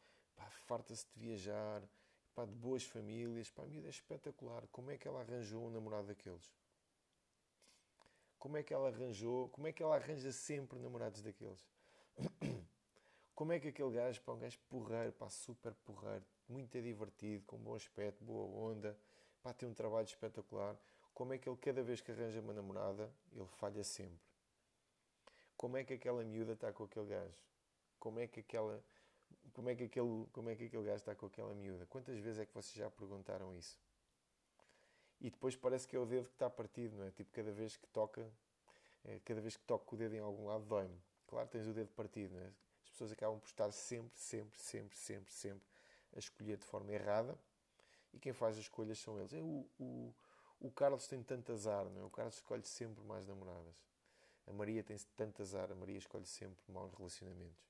farta-se 0.66 1.06
de 1.14 1.20
viajar, 1.20 1.84
epá, 2.32 2.46
de 2.46 2.56
boas 2.56 2.86
famílias, 2.86 3.50
pá, 3.50 3.64
a 3.64 3.68
miúda 3.68 3.88
é 3.88 3.90
espetacular. 3.90 4.66
Como 4.72 4.92
é 4.92 4.98
que 4.98 5.10
ela 5.10 5.20
arranjou 5.20 5.68
um 5.68 5.70
namorado 5.70 6.08
daqueles? 6.08 6.56
Como 8.40 8.56
é 8.56 8.64
que 8.64 8.74
ela 8.74 8.88
arranjou, 8.88 9.50
como 9.50 9.68
é 9.68 9.74
que 9.74 9.84
ela 9.84 9.98
arranja 9.98 10.32
sempre 10.32 10.80
namorados 10.80 11.22
daqueles? 11.22 11.70
Como 13.36 13.54
é 13.54 13.60
que 13.60 13.70
aquele 13.70 13.92
gajo, 13.92 14.22
pá, 14.22 14.34
um 14.34 14.40
gajo 14.40 14.60
porreiro, 14.70 15.14
pá, 15.14 15.30
super 15.30 15.74
porreiro, 15.86 16.24
muito 16.48 16.80
divertido, 16.82 17.44
com 17.46 17.58
bom 17.58 17.76
aspecto, 17.76 18.24
boa 18.24 18.46
onda, 18.72 18.98
pá, 19.42 19.54
tem 19.54 19.68
um 19.68 19.74
trabalho 19.74 20.06
espetacular. 20.06 20.78
Como 21.14 21.34
é 21.34 21.38
que 21.38 21.50
ele, 21.50 21.58
cada 21.58 21.82
vez 21.84 22.02
que 22.02 22.12
arranja 22.12 22.40
uma 22.40 22.54
namorada, 22.54 23.12
ele 23.34 23.48
falha 23.58 23.84
sempre? 23.84 24.20
Como 25.58 25.78
é 25.78 25.84
que 25.84 25.94
aquela 25.94 26.24
miúda 26.24 26.54
está 26.54 26.72
com 26.74 26.86
aquele 26.86 27.06
gajo? 27.06 27.38
Como 28.00 28.20
é 28.20 28.28
que 28.28 28.40
aquela. 28.40 28.84
Como 29.54 29.70
é 29.70 29.76
que 29.76 29.84
aquele, 29.84 30.26
como 30.32 30.50
é 30.50 30.56
que 30.56 30.66
aquele 30.66 30.84
gajo 30.84 30.98
está 30.98 31.14
com 31.14 31.26
aquela 31.26 31.54
miúda? 31.54 31.86
Quantas 31.86 32.18
vezes 32.18 32.40
é 32.40 32.46
que 32.46 32.54
vocês 32.54 32.74
já 32.76 32.90
perguntaram 32.90 33.54
isso? 33.56 33.78
E 35.20 35.30
depois 35.30 35.56
parece 35.56 35.88
que 35.88 35.96
é 35.96 36.00
o 36.00 36.06
dedo 36.06 36.26
que 36.26 36.34
está 36.34 36.50
partido, 36.50 36.98
não 36.98 37.06
é? 37.06 37.12
Tipo, 37.12 37.32
cada 37.32 37.52
vez 37.52 37.78
que 37.78 37.86
toca, 37.88 38.28
é, 39.06 39.20
cada 39.20 39.40
vez 39.40 39.56
que 39.56 39.64
toco 39.64 39.94
o 39.94 39.98
dedo 39.98 40.16
em 40.16 40.20
algum 40.20 40.48
lado, 40.48 40.66
dói-me. 40.66 41.00
Claro, 41.32 41.48
tens 41.48 41.66
o 41.66 41.72
dedo 41.72 41.90
partido, 41.94 42.36
não 42.36 42.42
é? 42.42 42.52
As 42.84 42.90
pessoas 42.90 43.14
acabam 43.14 43.40
por 43.40 43.48
estar 43.48 43.72
sempre, 43.72 44.20
sempre, 44.20 44.60
sempre, 44.60 44.98
sempre, 44.98 45.34
sempre 45.34 45.64
a 46.14 46.20
escolher 46.20 46.58
de 46.58 46.66
forma 46.66 46.92
errada 46.92 47.38
e 48.14 48.20
quem 48.20 48.34
faz 48.34 48.58
as 48.58 48.64
escolhas 48.64 49.00
são 49.00 49.18
eles. 49.18 49.32
É, 49.32 49.40
o, 49.40 49.66
o, 49.80 50.14
o 50.60 50.70
Carlos 50.72 51.08
tem 51.08 51.24
tanto 51.24 51.54
azar, 51.54 51.86
não 51.86 52.02
é? 52.02 52.04
O 52.04 52.10
Carlos 52.10 52.36
escolhe 52.36 52.66
sempre 52.66 53.02
mais 53.06 53.26
namoradas. 53.26 53.74
A 54.46 54.52
Maria 54.52 54.84
tem 54.84 54.98
tanto 55.16 55.42
azar, 55.42 55.72
a 55.72 55.76
Maria 55.76 55.98
escolhe 55.98 56.26
sempre 56.26 56.62
maus 56.68 56.94
relacionamentos. 56.94 57.64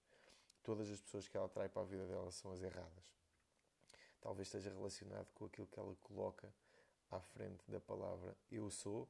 Todas 0.64 0.90
as 0.90 1.00
pessoas 1.00 1.28
que 1.28 1.38
ela 1.38 1.48
trai 1.48 1.70
para 1.70 1.84
a 1.84 1.86
vida 1.86 2.08
dela 2.08 2.32
são 2.32 2.52
as 2.52 2.64
erradas. 2.64 3.14
Talvez 4.22 4.48
esteja 4.48 4.72
relacionado 4.72 5.28
com 5.36 5.46
aquilo 5.46 5.68
que 5.68 5.80
ela 5.80 5.96
coloca 6.02 6.52
à 7.12 7.20
frente 7.20 7.70
da 7.70 7.80
palavra 7.80 8.36
eu 8.52 8.72
sou, 8.72 9.08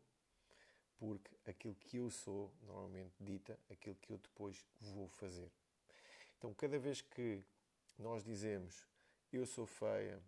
porque 1.01 1.35
aquilo 1.49 1.73
que 1.73 1.97
eu 1.97 2.11
sou 2.11 2.53
normalmente 2.61 3.15
dita 3.19 3.57
aquilo 3.71 3.95
que 3.95 4.13
eu 4.13 4.19
depois 4.19 4.63
vou 4.79 5.07
fazer. 5.07 5.51
Então, 6.37 6.53
cada 6.53 6.77
vez 6.77 7.01
que 7.01 7.43
nós 7.97 8.23
dizemos 8.23 8.87
eu 9.33 9.47
sou 9.47 9.65
feia, 9.65 10.21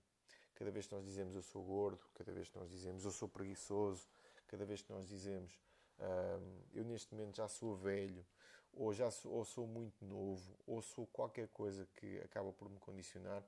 cada 0.56 0.72
vez 0.72 0.88
que 0.88 0.96
nós 0.96 1.06
dizemos 1.06 1.36
eu 1.36 1.44
sou 1.44 1.64
gordo, 1.64 2.04
cada 2.16 2.32
vez 2.32 2.50
que 2.50 2.58
nós 2.58 2.72
dizemos 2.72 3.06
eu 3.06 3.12
sou 3.12 3.30
preguiçoso, 3.30 4.08
cada 4.48 4.66
vez 4.66 4.82
que 4.82 4.92
nós 4.92 5.08
dizemos 5.08 5.54
eu 6.74 6.84
neste 6.84 7.14
momento 7.14 7.36
já 7.36 7.48
sou 7.48 7.76
velho, 7.76 8.26
ou 8.74 8.92
já 8.92 9.12
sou, 9.12 9.32
ou 9.32 9.46
sou 9.46 9.68
muito 9.68 10.04
novo, 10.04 10.58
ou 10.66 10.82
sou 10.82 11.06
qualquer 11.06 11.50
coisa 11.50 11.88
que 11.94 12.20
acaba 12.22 12.52
por 12.52 12.68
me 12.68 12.80
condicionar, 12.80 13.44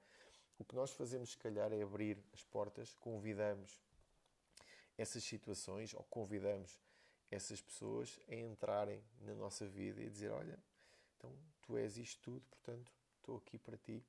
o 0.59 0.63
que 0.63 0.75
nós 0.75 0.91
fazemos, 0.91 1.31
se 1.31 1.37
calhar, 1.39 1.73
é 1.73 1.81
abrir 1.81 2.23
as 2.31 2.43
portas, 2.43 2.93
convidamos 2.93 3.79
essas 4.95 5.23
situações 5.23 5.91
ou 5.95 6.03
convidamos 6.03 6.79
essas 7.31 7.61
pessoas 7.61 8.19
a 8.27 8.35
entrarem 8.35 9.03
na 9.21 9.33
nossa 9.33 9.65
vida 9.65 10.01
e 10.01 10.09
dizer: 10.09 10.31
Olha, 10.31 10.57
então 11.17 11.31
tu 11.61 11.77
és 11.77 11.97
isto 11.97 12.21
tudo, 12.21 12.45
portanto 12.49 12.91
estou 13.17 13.37
aqui 13.37 13.57
para 13.57 13.77
ti. 13.77 14.03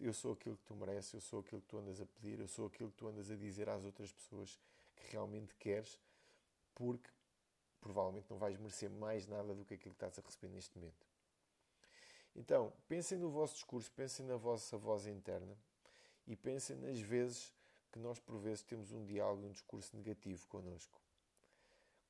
Eu 0.00 0.12
sou 0.12 0.32
aquilo 0.32 0.56
que 0.56 0.64
tu 0.64 0.74
mereces, 0.74 1.12
eu 1.12 1.20
sou 1.20 1.40
aquilo 1.40 1.60
que 1.60 1.68
tu 1.68 1.78
andas 1.78 2.00
a 2.00 2.06
pedir, 2.06 2.40
eu 2.40 2.48
sou 2.48 2.66
aquilo 2.66 2.90
que 2.90 2.96
tu 2.96 3.06
andas 3.06 3.30
a 3.30 3.36
dizer 3.36 3.68
às 3.68 3.84
outras 3.84 4.12
pessoas 4.12 4.58
que 4.96 5.12
realmente 5.12 5.54
queres, 5.56 6.00
porque 6.74 7.10
provavelmente 7.80 8.26
não 8.30 8.38
vais 8.38 8.56
merecer 8.56 8.88
mais 8.90 9.26
nada 9.26 9.54
do 9.54 9.64
que 9.64 9.74
aquilo 9.74 9.94
que 9.94 10.04
estás 10.04 10.18
a 10.18 10.26
receber 10.26 10.48
neste 10.48 10.76
momento. 10.78 11.06
Então, 12.34 12.72
pensem 12.88 13.18
no 13.18 13.30
vosso 13.30 13.54
discurso, 13.54 13.90
pensem 13.92 14.24
na 14.24 14.36
vossa 14.36 14.76
voz 14.76 15.06
interna 15.06 15.56
e 16.26 16.36
pensem 16.36 16.76
nas 16.76 17.00
vezes 17.00 17.52
que 17.92 17.98
nós, 17.98 18.20
por 18.20 18.38
vezes, 18.38 18.62
temos 18.62 18.92
um 18.92 19.04
diálogo, 19.04 19.46
um 19.46 19.50
discurso 19.50 19.96
negativo 19.96 20.46
connosco. 20.46 20.99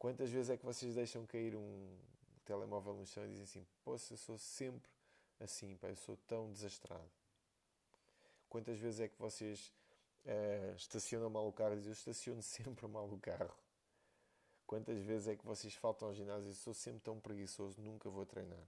Quantas 0.00 0.30
vezes 0.30 0.50
é 0.50 0.56
que 0.56 0.64
vocês 0.64 0.94
deixam 0.94 1.26
cair 1.26 1.54
um 1.54 1.98
telemóvel 2.44 2.94
no 2.94 3.06
chão 3.06 3.24
e 3.24 3.28
dizem 3.28 3.44
assim: 3.44 3.66
Poxa, 3.84 4.14
eu 4.14 4.16
sou 4.16 4.38
sempre 4.38 4.90
assim, 5.38 5.76
pá, 5.76 5.88
eu 5.88 5.96
sou 5.96 6.16
tão 6.26 6.50
desastrado. 6.50 7.08
Quantas 8.48 8.78
vezes 8.78 8.98
é 8.98 9.08
que 9.08 9.18
vocês 9.18 9.72
uh, 10.24 10.74
estacionam 10.74 11.30
mal 11.30 11.46
o 11.46 11.52
carro 11.52 11.74
e 11.74 11.76
dizem: 11.76 11.90
Eu 11.90 11.92
estaciono 11.92 12.40
sempre 12.42 12.88
mal 12.88 13.08
o 13.08 13.20
carro. 13.20 13.54
Quantas 14.66 15.00
vezes 15.02 15.28
é 15.28 15.36
que 15.36 15.44
vocês 15.44 15.74
faltam 15.74 16.08
ao 16.08 16.14
ginásio 16.14 16.50
e 16.50 16.54
sou 16.54 16.74
sempre 16.74 17.00
tão 17.00 17.20
preguiçoso, 17.20 17.80
nunca 17.80 18.08
vou 18.08 18.24
treinar? 18.24 18.66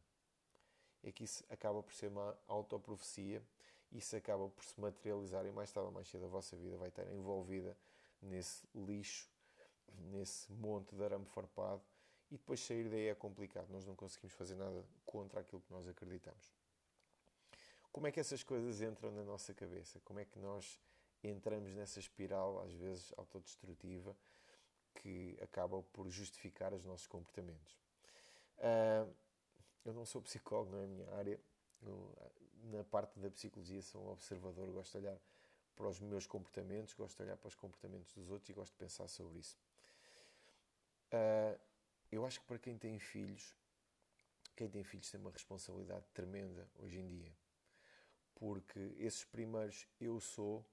É 1.02 1.10
que 1.10 1.24
isso 1.24 1.42
acaba 1.48 1.82
por 1.82 1.94
ser 1.94 2.08
uma 2.08 2.38
autoprofecia 2.46 3.42
isso 3.94 4.16
acaba 4.16 4.48
por 4.48 4.64
se 4.64 4.80
materializar 4.80 5.44
e 5.44 5.52
mais 5.52 5.70
tarde 5.70 5.88
ou 5.88 5.92
mais 5.92 6.08
cedo 6.08 6.24
a 6.24 6.28
vossa 6.28 6.56
vida 6.56 6.76
vai 6.78 6.88
estar 6.88 7.06
envolvida 7.12 7.76
nesse 8.22 8.66
lixo, 8.74 9.28
nesse 10.10 10.52
monte 10.52 10.94
de 10.94 11.02
arame 11.02 11.26
farpado 11.26 11.82
e 12.30 12.36
depois 12.36 12.60
sair 12.60 12.88
daí 12.88 13.08
é 13.08 13.14
complicado. 13.14 13.68
Nós 13.70 13.84
não 13.84 13.94
conseguimos 13.94 14.34
fazer 14.34 14.54
nada 14.54 14.84
contra 15.04 15.40
aquilo 15.40 15.60
que 15.60 15.70
nós 15.70 15.86
acreditamos. 15.86 16.52
Como 17.92 18.06
é 18.06 18.12
que 18.12 18.20
essas 18.20 18.42
coisas 18.42 18.80
entram 18.80 19.10
na 19.10 19.22
nossa 19.22 19.52
cabeça? 19.52 20.00
Como 20.00 20.18
é 20.18 20.24
que 20.24 20.38
nós 20.38 20.80
entramos 21.22 21.74
nessa 21.74 22.00
espiral, 22.00 22.62
às 22.62 22.72
vezes 22.72 23.12
autodestrutiva, 23.16 24.16
que 24.94 25.36
acaba 25.42 25.82
por 25.92 26.08
justificar 26.08 26.72
os 26.72 26.84
nossos 26.86 27.06
comportamentos? 27.06 27.78
Uh, 28.58 29.12
eu 29.84 29.92
não 29.92 30.06
sou 30.06 30.22
psicólogo, 30.22 30.70
não 30.70 30.80
é 30.80 30.84
a 30.84 30.88
minha 30.88 31.14
área, 31.14 31.40
na 32.64 32.84
parte 32.84 33.18
da 33.18 33.30
psicologia 33.30 33.82
sou 33.82 34.02
um 34.02 34.10
observador, 34.10 34.70
gosto 34.70 34.92
de 34.92 35.06
olhar 35.06 35.18
para 35.74 35.88
os 35.88 36.00
meus 36.00 36.26
comportamentos, 36.26 36.94
gosto 36.94 37.16
de 37.16 37.22
olhar 37.24 37.36
para 37.36 37.48
os 37.48 37.54
comportamentos 37.54 38.12
dos 38.14 38.30
outros 38.30 38.48
e 38.48 38.52
gosto 38.52 38.72
de 38.72 38.78
pensar 38.78 39.08
sobre 39.08 39.38
isso. 39.38 39.58
Uh, 41.12 41.58
eu 42.10 42.24
acho 42.26 42.40
que 42.40 42.46
para 42.46 42.58
quem 42.58 42.76
tem 42.78 42.98
filhos, 42.98 43.54
quem 44.56 44.68
tem 44.68 44.82
filhos 44.82 45.10
tem 45.10 45.20
uma 45.20 45.30
responsabilidade 45.30 46.04
tremenda 46.12 46.68
hoje 46.78 46.98
em 46.98 47.06
dia, 47.06 47.32
porque 48.34 48.94
esses 48.98 49.24
primeiros 49.24 49.86
eu 50.00 50.18
sou 50.20 50.64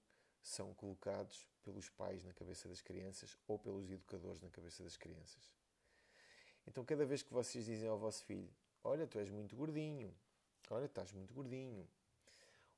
são 0.42 0.74
colocados 0.74 1.48
pelos 1.64 1.90
pais 1.90 2.24
na 2.24 2.34
cabeça 2.34 2.68
das 2.70 2.82
crianças 2.82 3.38
ou 3.48 3.60
pelos 3.60 3.90
educadores 3.92 4.42
na 4.42 4.50
cabeça 4.50 4.84
das 4.84 4.96
crianças. 4.96 5.54
Então, 6.66 6.86
cada 6.86 7.06
vez 7.06 7.22
que 7.22 7.34
vocês 7.34 7.66
dizem 7.66 7.90
ao 7.90 7.98
vosso 7.98 8.24
filho: 8.24 8.50
Olha, 8.84 9.06
tu 9.06 9.20
és 9.20 9.30
muito 9.30 9.56
gordinho, 9.56 10.16
Olha, 10.72 10.86
estás 10.86 11.12
muito 11.12 11.34
gordinho. 11.34 11.88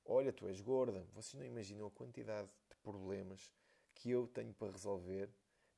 Olha, 0.05 0.31
tu 0.31 0.47
és 0.47 0.61
gorda. 0.61 1.05
Vocês 1.13 1.33
não 1.33 1.45
imaginam 1.45 1.87
a 1.87 1.91
quantidade 1.91 2.47
de 2.69 2.75
problemas 2.77 3.51
que 3.93 4.09
eu 4.09 4.27
tenho 4.27 4.53
para 4.53 4.71
resolver 4.71 5.29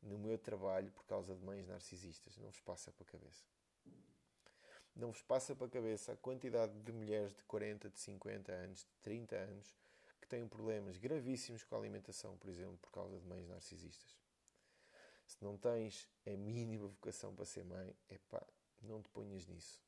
no 0.03 0.17
meu 0.17 0.37
trabalho 0.37 0.91
por 0.91 1.05
causa 1.05 1.35
de 1.35 1.43
mães 1.43 1.67
narcisistas. 1.67 2.37
Não 2.37 2.49
vos 2.49 2.59
passa 2.61 2.91
para 2.91 3.03
a 3.03 3.11
cabeça. 3.11 3.45
Não 4.95 5.11
vos 5.11 5.21
passa 5.21 5.55
para 5.55 5.67
a 5.67 5.69
cabeça 5.69 6.13
a 6.13 6.17
quantidade 6.17 6.73
de 6.81 6.91
mulheres 6.91 7.33
de 7.33 7.43
40, 7.43 7.89
de 7.89 7.99
50 7.99 8.51
anos, 8.51 8.79
de 8.79 8.95
30 9.01 9.35
anos 9.35 9.75
que 10.21 10.27
têm 10.27 10.47
problemas 10.47 10.97
gravíssimos 10.97 11.63
com 11.63 11.75
a 11.75 11.79
alimentação, 11.79 12.37
por 12.37 12.49
exemplo, 12.49 12.77
por 12.77 12.91
causa 12.91 13.19
de 13.19 13.25
mães 13.25 13.47
narcisistas. 13.47 14.15
Se 15.25 15.43
não 15.43 15.57
tens 15.57 16.07
a 16.27 16.31
mínima 16.31 16.87
vocação 16.87 17.33
para 17.33 17.45
ser 17.45 17.63
mãe, 17.63 17.95
epá, 18.09 18.45
não 18.81 19.01
te 19.01 19.09
ponhas 19.09 19.47
nisso 19.47 19.81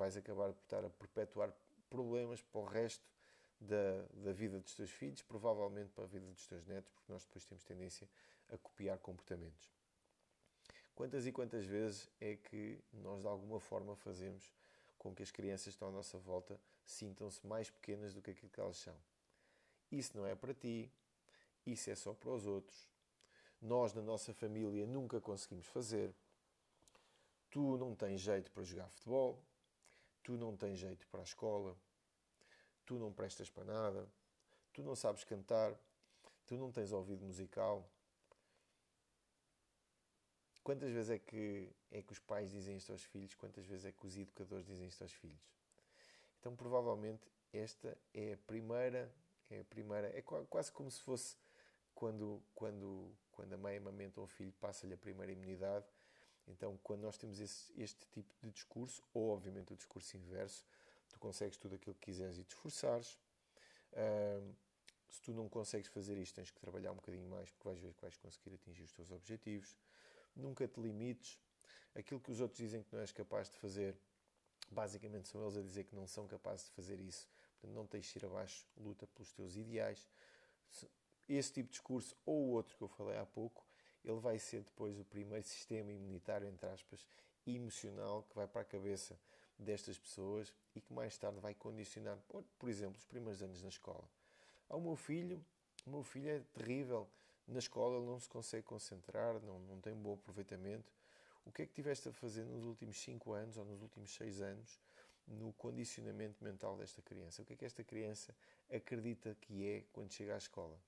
vais 0.00 0.16
acabar 0.16 0.50
por 0.54 0.62
estar 0.62 0.82
a 0.82 0.88
perpetuar 0.88 1.52
problemas 1.90 2.40
para 2.40 2.60
o 2.62 2.64
resto 2.64 3.04
da, 3.60 4.06
da 4.14 4.32
vida 4.32 4.58
dos 4.58 4.74
teus 4.74 4.90
filhos, 4.90 5.22
provavelmente 5.22 5.90
para 5.92 6.04
a 6.04 6.06
vida 6.06 6.26
dos 6.26 6.46
teus 6.46 6.64
netos, 6.66 6.90
porque 6.92 7.12
nós 7.12 7.24
depois 7.24 7.44
temos 7.44 7.62
tendência 7.64 8.08
a 8.48 8.56
copiar 8.56 8.98
comportamentos. 8.98 9.70
Quantas 10.94 11.26
e 11.26 11.32
quantas 11.32 11.64
vezes 11.64 12.10
é 12.20 12.36
que 12.36 12.78
nós 12.92 13.22
de 13.22 13.26
alguma 13.26 13.60
forma 13.60 13.94
fazemos 13.96 14.52
com 14.98 15.14
que 15.14 15.22
as 15.22 15.30
crianças 15.30 15.64
que 15.64 15.70
estão 15.70 15.88
à 15.88 15.92
nossa 15.92 16.18
volta 16.18 16.60
sintam-se 16.84 17.46
mais 17.46 17.70
pequenas 17.70 18.12
do 18.12 18.20
que 18.20 18.30
aquilo 18.30 18.50
que 18.50 18.60
elas 18.60 18.76
são? 18.76 18.96
Isso 19.90 20.16
não 20.16 20.26
é 20.26 20.34
para 20.34 20.54
ti, 20.54 20.90
isso 21.66 21.90
é 21.90 21.94
só 21.94 22.12
para 22.12 22.30
os 22.30 22.46
outros. 22.46 22.88
Nós, 23.60 23.92
na 23.92 24.02
nossa 24.02 24.32
família, 24.32 24.86
nunca 24.86 25.20
conseguimos 25.20 25.66
fazer. 25.66 26.14
Tu 27.50 27.76
não 27.76 27.94
tens 27.94 28.20
jeito 28.20 28.50
para 28.52 28.62
jogar 28.62 28.88
futebol, 28.88 29.42
tu 30.22 30.36
não 30.36 30.56
tens 30.56 30.78
jeito 30.78 31.06
para 31.08 31.20
a 31.20 31.24
escola, 31.24 31.76
tu 32.90 32.98
não 32.98 33.12
prestas 33.12 33.48
para 33.48 33.62
nada, 33.62 34.04
tu 34.72 34.82
não 34.82 34.96
sabes 34.96 35.22
cantar, 35.22 35.72
tu 36.44 36.56
não 36.56 36.72
tens 36.72 36.90
ouvido 36.90 37.24
musical. 37.24 37.88
Quantas 40.64 40.90
vezes 40.90 41.08
é 41.08 41.16
que, 41.16 41.70
é 41.92 42.02
que 42.02 42.10
os 42.10 42.18
pais 42.18 42.50
dizem 42.50 42.76
isto 42.76 42.90
aos 42.90 43.04
filhos? 43.04 43.32
Quantas 43.36 43.64
vezes 43.64 43.86
é 43.86 43.92
que 43.92 44.04
os 44.04 44.16
educadores 44.16 44.66
dizem 44.66 44.88
isto 44.88 45.02
aos 45.02 45.12
filhos? 45.12 45.40
Então, 46.40 46.56
provavelmente, 46.56 47.30
esta 47.52 47.96
é 48.12 48.32
a 48.32 48.36
primeira, 48.38 49.08
é 49.48 49.60
a 49.60 49.64
primeira, 49.64 50.08
é 50.08 50.20
quase 50.20 50.72
como 50.72 50.90
se 50.90 51.00
fosse 51.00 51.36
quando, 51.94 52.42
quando, 52.56 53.16
quando 53.30 53.52
a 53.52 53.56
mãe 53.56 53.76
amamenta 53.76 54.20
um 54.20 54.26
filho, 54.26 54.52
passa-lhe 54.60 54.94
a 54.94 54.98
primeira 54.98 55.30
imunidade 55.30 55.86
então, 56.50 56.78
quando 56.82 57.02
nós 57.02 57.16
temos 57.16 57.38
esse, 57.40 57.72
este 57.80 58.06
tipo 58.08 58.34
de 58.42 58.50
discurso, 58.50 59.02
ou 59.14 59.30
obviamente 59.30 59.72
o 59.72 59.76
discurso 59.76 60.16
inverso, 60.16 60.64
tu 61.10 61.18
consegues 61.18 61.56
tudo 61.56 61.74
aquilo 61.74 61.94
que 61.94 62.06
quiseres 62.06 62.38
e 62.38 62.44
te 62.44 62.54
esforçares. 62.54 63.18
Uh, 63.92 64.54
se 65.08 65.20
tu 65.22 65.32
não 65.32 65.48
consegues 65.48 65.88
fazer 65.88 66.16
isto, 66.16 66.36
tens 66.36 66.50
que 66.50 66.60
trabalhar 66.60 66.92
um 66.92 66.96
bocadinho 66.96 67.28
mais, 67.28 67.50
porque 67.50 67.68
vais 67.68 67.80
ver 67.80 67.92
que 67.92 68.00
vais 68.00 68.16
conseguir 68.16 68.54
atingir 68.54 68.84
os 68.84 68.92
teus 68.92 69.10
objetivos. 69.10 69.76
Nunca 70.36 70.66
te 70.68 70.80
limites. 70.80 71.38
Aquilo 71.94 72.20
que 72.20 72.30
os 72.30 72.40
outros 72.40 72.58
dizem 72.58 72.82
que 72.82 72.92
não 72.92 73.00
és 73.00 73.10
capaz 73.10 73.50
de 73.50 73.56
fazer, 73.56 73.96
basicamente 74.70 75.28
são 75.28 75.42
eles 75.42 75.56
a 75.56 75.62
dizer 75.62 75.84
que 75.84 75.94
não 75.96 76.06
são 76.06 76.28
capazes 76.28 76.66
de 76.66 76.72
fazer 76.72 77.00
isso. 77.00 77.28
Portanto, 77.54 77.74
não 77.74 77.86
tens 77.86 78.06
de 78.06 78.18
ir 78.18 78.24
abaixo, 78.24 78.66
luta 78.76 79.06
pelos 79.08 79.32
teus 79.32 79.56
ideais. 79.56 80.08
esse 81.28 81.52
tipo 81.52 81.66
de 81.66 81.72
discurso 81.72 82.16
ou 82.24 82.46
o 82.46 82.50
outro 82.50 82.76
que 82.76 82.82
eu 82.82 82.88
falei 82.88 83.18
há 83.18 83.26
pouco, 83.26 83.66
ele 84.04 84.18
vai 84.20 84.38
ser 84.38 84.62
depois 84.62 84.98
o 84.98 85.04
primeiro 85.04 85.44
sistema 85.44 85.92
imunitário, 85.92 86.48
entre 86.48 86.68
aspas, 86.68 87.04
emocional 87.46 88.22
que 88.22 88.34
vai 88.34 88.46
para 88.46 88.62
a 88.62 88.64
cabeça 88.64 89.18
destas 89.60 89.98
pessoas 89.98 90.52
e 90.74 90.80
que 90.80 90.92
mais 90.92 91.16
tarde 91.16 91.38
vai 91.40 91.54
condicionar, 91.54 92.16
por, 92.28 92.42
por 92.58 92.68
exemplo, 92.68 92.96
os 92.98 93.04
primeiros 93.04 93.42
anos 93.42 93.62
na 93.62 93.68
escola. 93.68 94.08
Ao 94.68 94.80
meu 94.80 94.96
filho, 94.96 95.44
o 95.86 95.90
meu 95.90 96.02
filho 96.02 96.28
é 96.30 96.40
terrível. 96.52 97.08
Na 97.46 97.58
escola 97.58 97.96
ele 97.96 98.06
não 98.06 98.18
se 98.18 98.28
consegue 98.28 98.62
concentrar, 98.62 99.40
não, 99.40 99.58
não 99.60 99.80
tem 99.80 99.94
bom 99.94 100.14
aproveitamento. 100.14 100.92
O 101.44 101.50
que 101.50 101.62
é 101.62 101.66
que 101.66 101.72
tiveste 101.72 102.08
a 102.08 102.12
fazer 102.12 102.44
nos 102.44 102.64
últimos 102.64 103.00
5 103.00 103.32
anos 103.32 103.56
ou 103.56 103.64
nos 103.64 103.82
últimos 103.82 104.14
6 104.14 104.40
anos 104.40 104.80
no 105.26 105.52
condicionamento 105.54 106.42
mental 106.42 106.76
desta 106.76 107.02
criança? 107.02 107.42
O 107.42 107.44
que 107.44 107.54
é 107.54 107.56
que 107.56 107.64
esta 107.64 107.82
criança 107.82 108.34
acredita 108.70 109.34
que 109.40 109.66
é 109.66 109.84
quando 109.92 110.12
chega 110.12 110.34
à 110.34 110.38
escola? 110.38 110.78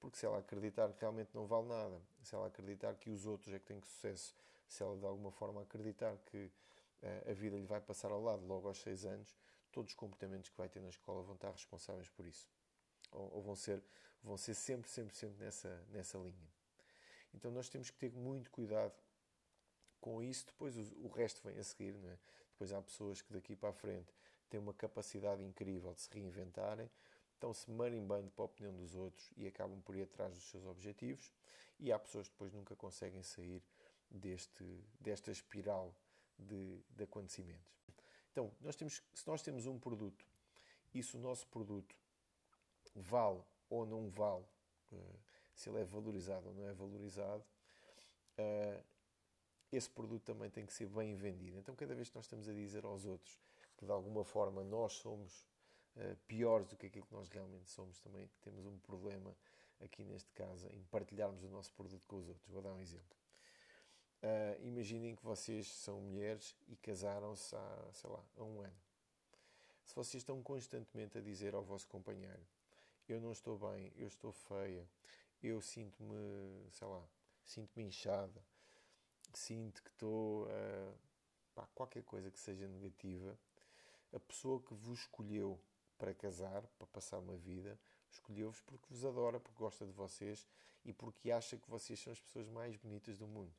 Porque 0.00 0.16
se 0.16 0.24
ela 0.24 0.38
acreditar 0.38 0.92
que 0.92 1.00
realmente 1.00 1.30
não 1.34 1.46
vale 1.46 1.68
nada, 1.68 2.00
se 2.22 2.34
ela 2.34 2.46
acreditar 2.46 2.94
que 2.94 3.10
os 3.10 3.26
outros 3.26 3.52
é 3.52 3.58
que 3.58 3.66
têm 3.66 3.80
sucesso, 3.80 4.34
se 4.68 4.82
ela 4.82 4.96
de 4.96 5.04
alguma 5.04 5.32
forma 5.32 5.62
acreditar 5.62 6.16
que 6.26 6.50
a 7.28 7.32
vida 7.32 7.56
lhe 7.56 7.66
vai 7.66 7.80
passar 7.80 8.10
ao 8.10 8.20
lado 8.20 8.44
logo 8.46 8.68
aos 8.68 8.80
6 8.80 9.04
anos, 9.04 9.36
todos 9.70 9.92
os 9.92 9.96
comportamentos 9.96 10.50
que 10.50 10.56
vai 10.56 10.68
ter 10.68 10.80
na 10.80 10.88
escola 10.88 11.22
vão 11.22 11.34
estar 11.34 11.50
responsáveis 11.50 12.08
por 12.08 12.26
isso. 12.26 12.48
Ou, 13.12 13.36
ou 13.36 13.42
vão, 13.42 13.54
ser, 13.54 13.82
vão 14.22 14.36
ser 14.36 14.54
sempre, 14.54 14.90
sempre, 14.90 15.14
sempre 15.14 15.44
nessa, 15.44 15.86
nessa 15.90 16.18
linha. 16.18 16.48
Então 17.34 17.50
nós 17.50 17.68
temos 17.68 17.90
que 17.90 17.98
ter 17.98 18.12
muito 18.12 18.50
cuidado 18.50 18.94
com 20.00 20.22
isso. 20.22 20.46
Depois 20.46 20.76
o, 20.76 20.82
o 21.04 21.08
resto 21.08 21.40
vem 21.46 21.58
a 21.58 21.64
seguir, 21.64 21.94
não 21.94 22.10
é? 22.10 22.18
Depois 22.50 22.72
há 22.72 22.82
pessoas 22.82 23.22
que 23.22 23.32
daqui 23.32 23.54
para 23.54 23.68
a 23.68 23.72
frente 23.72 24.12
têm 24.50 24.58
uma 24.58 24.74
capacidade 24.74 25.42
incrível 25.44 25.94
de 25.94 26.00
se 26.00 26.10
reinventarem, 26.12 26.90
estão-se 27.34 27.70
marimbando 27.70 28.30
para 28.30 28.42
a 28.42 28.46
opinião 28.46 28.74
dos 28.74 28.96
outros 28.96 29.30
e 29.36 29.46
acabam 29.46 29.80
por 29.82 29.94
ir 29.94 30.02
atrás 30.02 30.34
dos 30.34 30.50
seus 30.50 30.64
objetivos. 30.66 31.32
E 31.78 31.92
há 31.92 31.98
pessoas 31.98 32.26
que 32.26 32.34
depois 32.34 32.52
nunca 32.52 32.74
conseguem 32.74 33.22
sair 33.22 33.62
deste, 34.10 34.64
desta 34.98 35.30
espiral 35.30 35.94
de, 36.38 36.80
de 36.90 37.04
acontecimentos. 37.04 37.78
Então, 38.32 38.52
nós 38.60 38.76
temos, 38.76 39.02
se 39.12 39.26
nós 39.26 39.42
temos 39.42 39.66
um 39.66 39.78
produto 39.78 40.24
e 40.94 41.02
se 41.02 41.16
o 41.16 41.18
nosso 41.18 41.46
produto 41.48 41.94
vale 42.94 43.42
ou 43.68 43.84
não 43.84 44.08
vale, 44.08 44.44
uh, 44.92 45.18
se 45.54 45.68
ele 45.68 45.80
é 45.80 45.84
valorizado 45.84 46.48
ou 46.48 46.54
não 46.54 46.68
é 46.68 46.72
valorizado, 46.72 47.44
uh, 48.38 48.84
esse 49.70 49.90
produto 49.90 50.22
também 50.22 50.48
tem 50.50 50.64
que 50.64 50.72
ser 50.72 50.86
bem 50.86 51.14
vendido. 51.14 51.58
Então, 51.58 51.74
cada 51.74 51.94
vez 51.94 52.08
que 52.08 52.16
nós 52.16 52.24
estamos 52.24 52.48
a 52.48 52.52
dizer 52.52 52.84
aos 52.84 53.04
outros 53.04 53.38
que 53.76 53.84
de 53.84 53.92
alguma 53.92 54.24
forma 54.24 54.64
nós 54.64 54.94
somos 54.94 55.44
uh, 55.96 56.16
piores 56.26 56.66
do 56.66 56.76
que 56.76 56.86
aquilo 56.86 57.06
que 57.06 57.14
nós 57.14 57.28
realmente 57.28 57.68
somos, 57.70 57.98
também 58.00 58.28
temos 58.40 58.64
um 58.64 58.78
problema 58.78 59.36
aqui 59.80 60.04
neste 60.04 60.32
caso 60.32 60.66
em 60.72 60.82
partilharmos 60.84 61.42
o 61.42 61.48
nosso 61.48 61.72
produto 61.74 62.06
com 62.06 62.16
os 62.16 62.28
outros. 62.28 62.48
Vou 62.48 62.62
dar 62.62 62.72
um 62.72 62.80
exemplo. 62.80 63.16
Uh, 64.22 64.66
imaginem 64.66 65.14
que 65.14 65.24
vocês 65.24 65.68
são 65.68 66.00
mulheres 66.00 66.56
e 66.66 66.76
casaram-se 66.76 67.54
há, 67.54 67.90
sei 67.92 68.10
lá, 68.10 68.24
há 68.36 68.42
um 68.42 68.60
ano. 68.60 68.76
Se 69.84 69.94
vocês 69.94 70.22
estão 70.22 70.42
constantemente 70.42 71.16
a 71.16 71.20
dizer 71.20 71.54
ao 71.54 71.62
vosso 71.62 71.86
companheiro 71.86 72.44
eu 73.08 73.20
não 73.20 73.32
estou 73.32 73.58
bem, 73.58 73.90
eu 73.96 74.06
estou 74.06 74.32
feia, 74.32 74.86
eu 75.42 75.62
sinto-me, 75.62 76.70
sei 76.70 76.86
lá, 76.86 77.02
sinto-me 77.42 77.84
inchada, 77.84 78.44
sinto 79.32 79.82
que 79.82 79.88
estou, 79.88 80.44
uh, 80.44 80.94
pá, 81.54 81.66
qualquer 81.74 82.02
coisa 82.02 82.30
que 82.30 82.38
seja 82.38 82.68
negativa, 82.68 83.38
a 84.12 84.20
pessoa 84.20 84.60
que 84.60 84.74
vos 84.74 85.00
escolheu 85.00 85.58
para 85.96 86.14
casar, 86.14 86.66
para 86.78 86.86
passar 86.88 87.18
uma 87.18 87.36
vida, 87.36 87.78
escolheu-vos 88.10 88.60
porque 88.60 88.86
vos 88.90 89.04
adora, 89.04 89.40
porque 89.40 89.58
gosta 89.58 89.86
de 89.86 89.92
vocês 89.92 90.46
e 90.84 90.92
porque 90.92 91.30
acha 91.30 91.56
que 91.56 91.68
vocês 91.68 91.98
são 91.98 92.12
as 92.12 92.20
pessoas 92.20 92.46
mais 92.48 92.76
bonitas 92.76 93.16
do 93.16 93.26
mundo. 93.26 93.52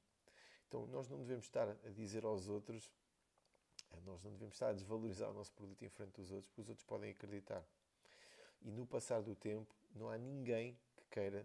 Então, 0.70 0.86
nós 0.86 1.10
não 1.10 1.18
devemos 1.18 1.46
estar 1.46 1.68
a 1.68 1.90
dizer 1.90 2.24
aos 2.24 2.48
outros, 2.48 2.92
eh, 3.92 4.00
nós 4.06 4.24
não 4.24 4.32
devemos 4.32 4.54
estar 4.54 4.70
a 4.70 4.74
desvalorizar 4.74 5.32
o 5.32 5.34
nosso 5.34 5.52
produto 5.52 5.84
em 5.84 5.90
frente 5.90 6.12
dos 6.12 6.32
outros, 6.32 6.48
porque 6.48 6.62
os 6.62 6.70
outros 6.70 6.86
podem 6.86 7.10
acreditar. 7.10 7.66
E 8.62 8.70
no 8.70 8.86
passar 8.86 9.24
do 9.24 9.36
tempo, 9.36 9.74
não 9.96 10.12
há 10.12 10.18
ninguém 10.18 10.78
que 10.96 11.06
queira 11.10 11.44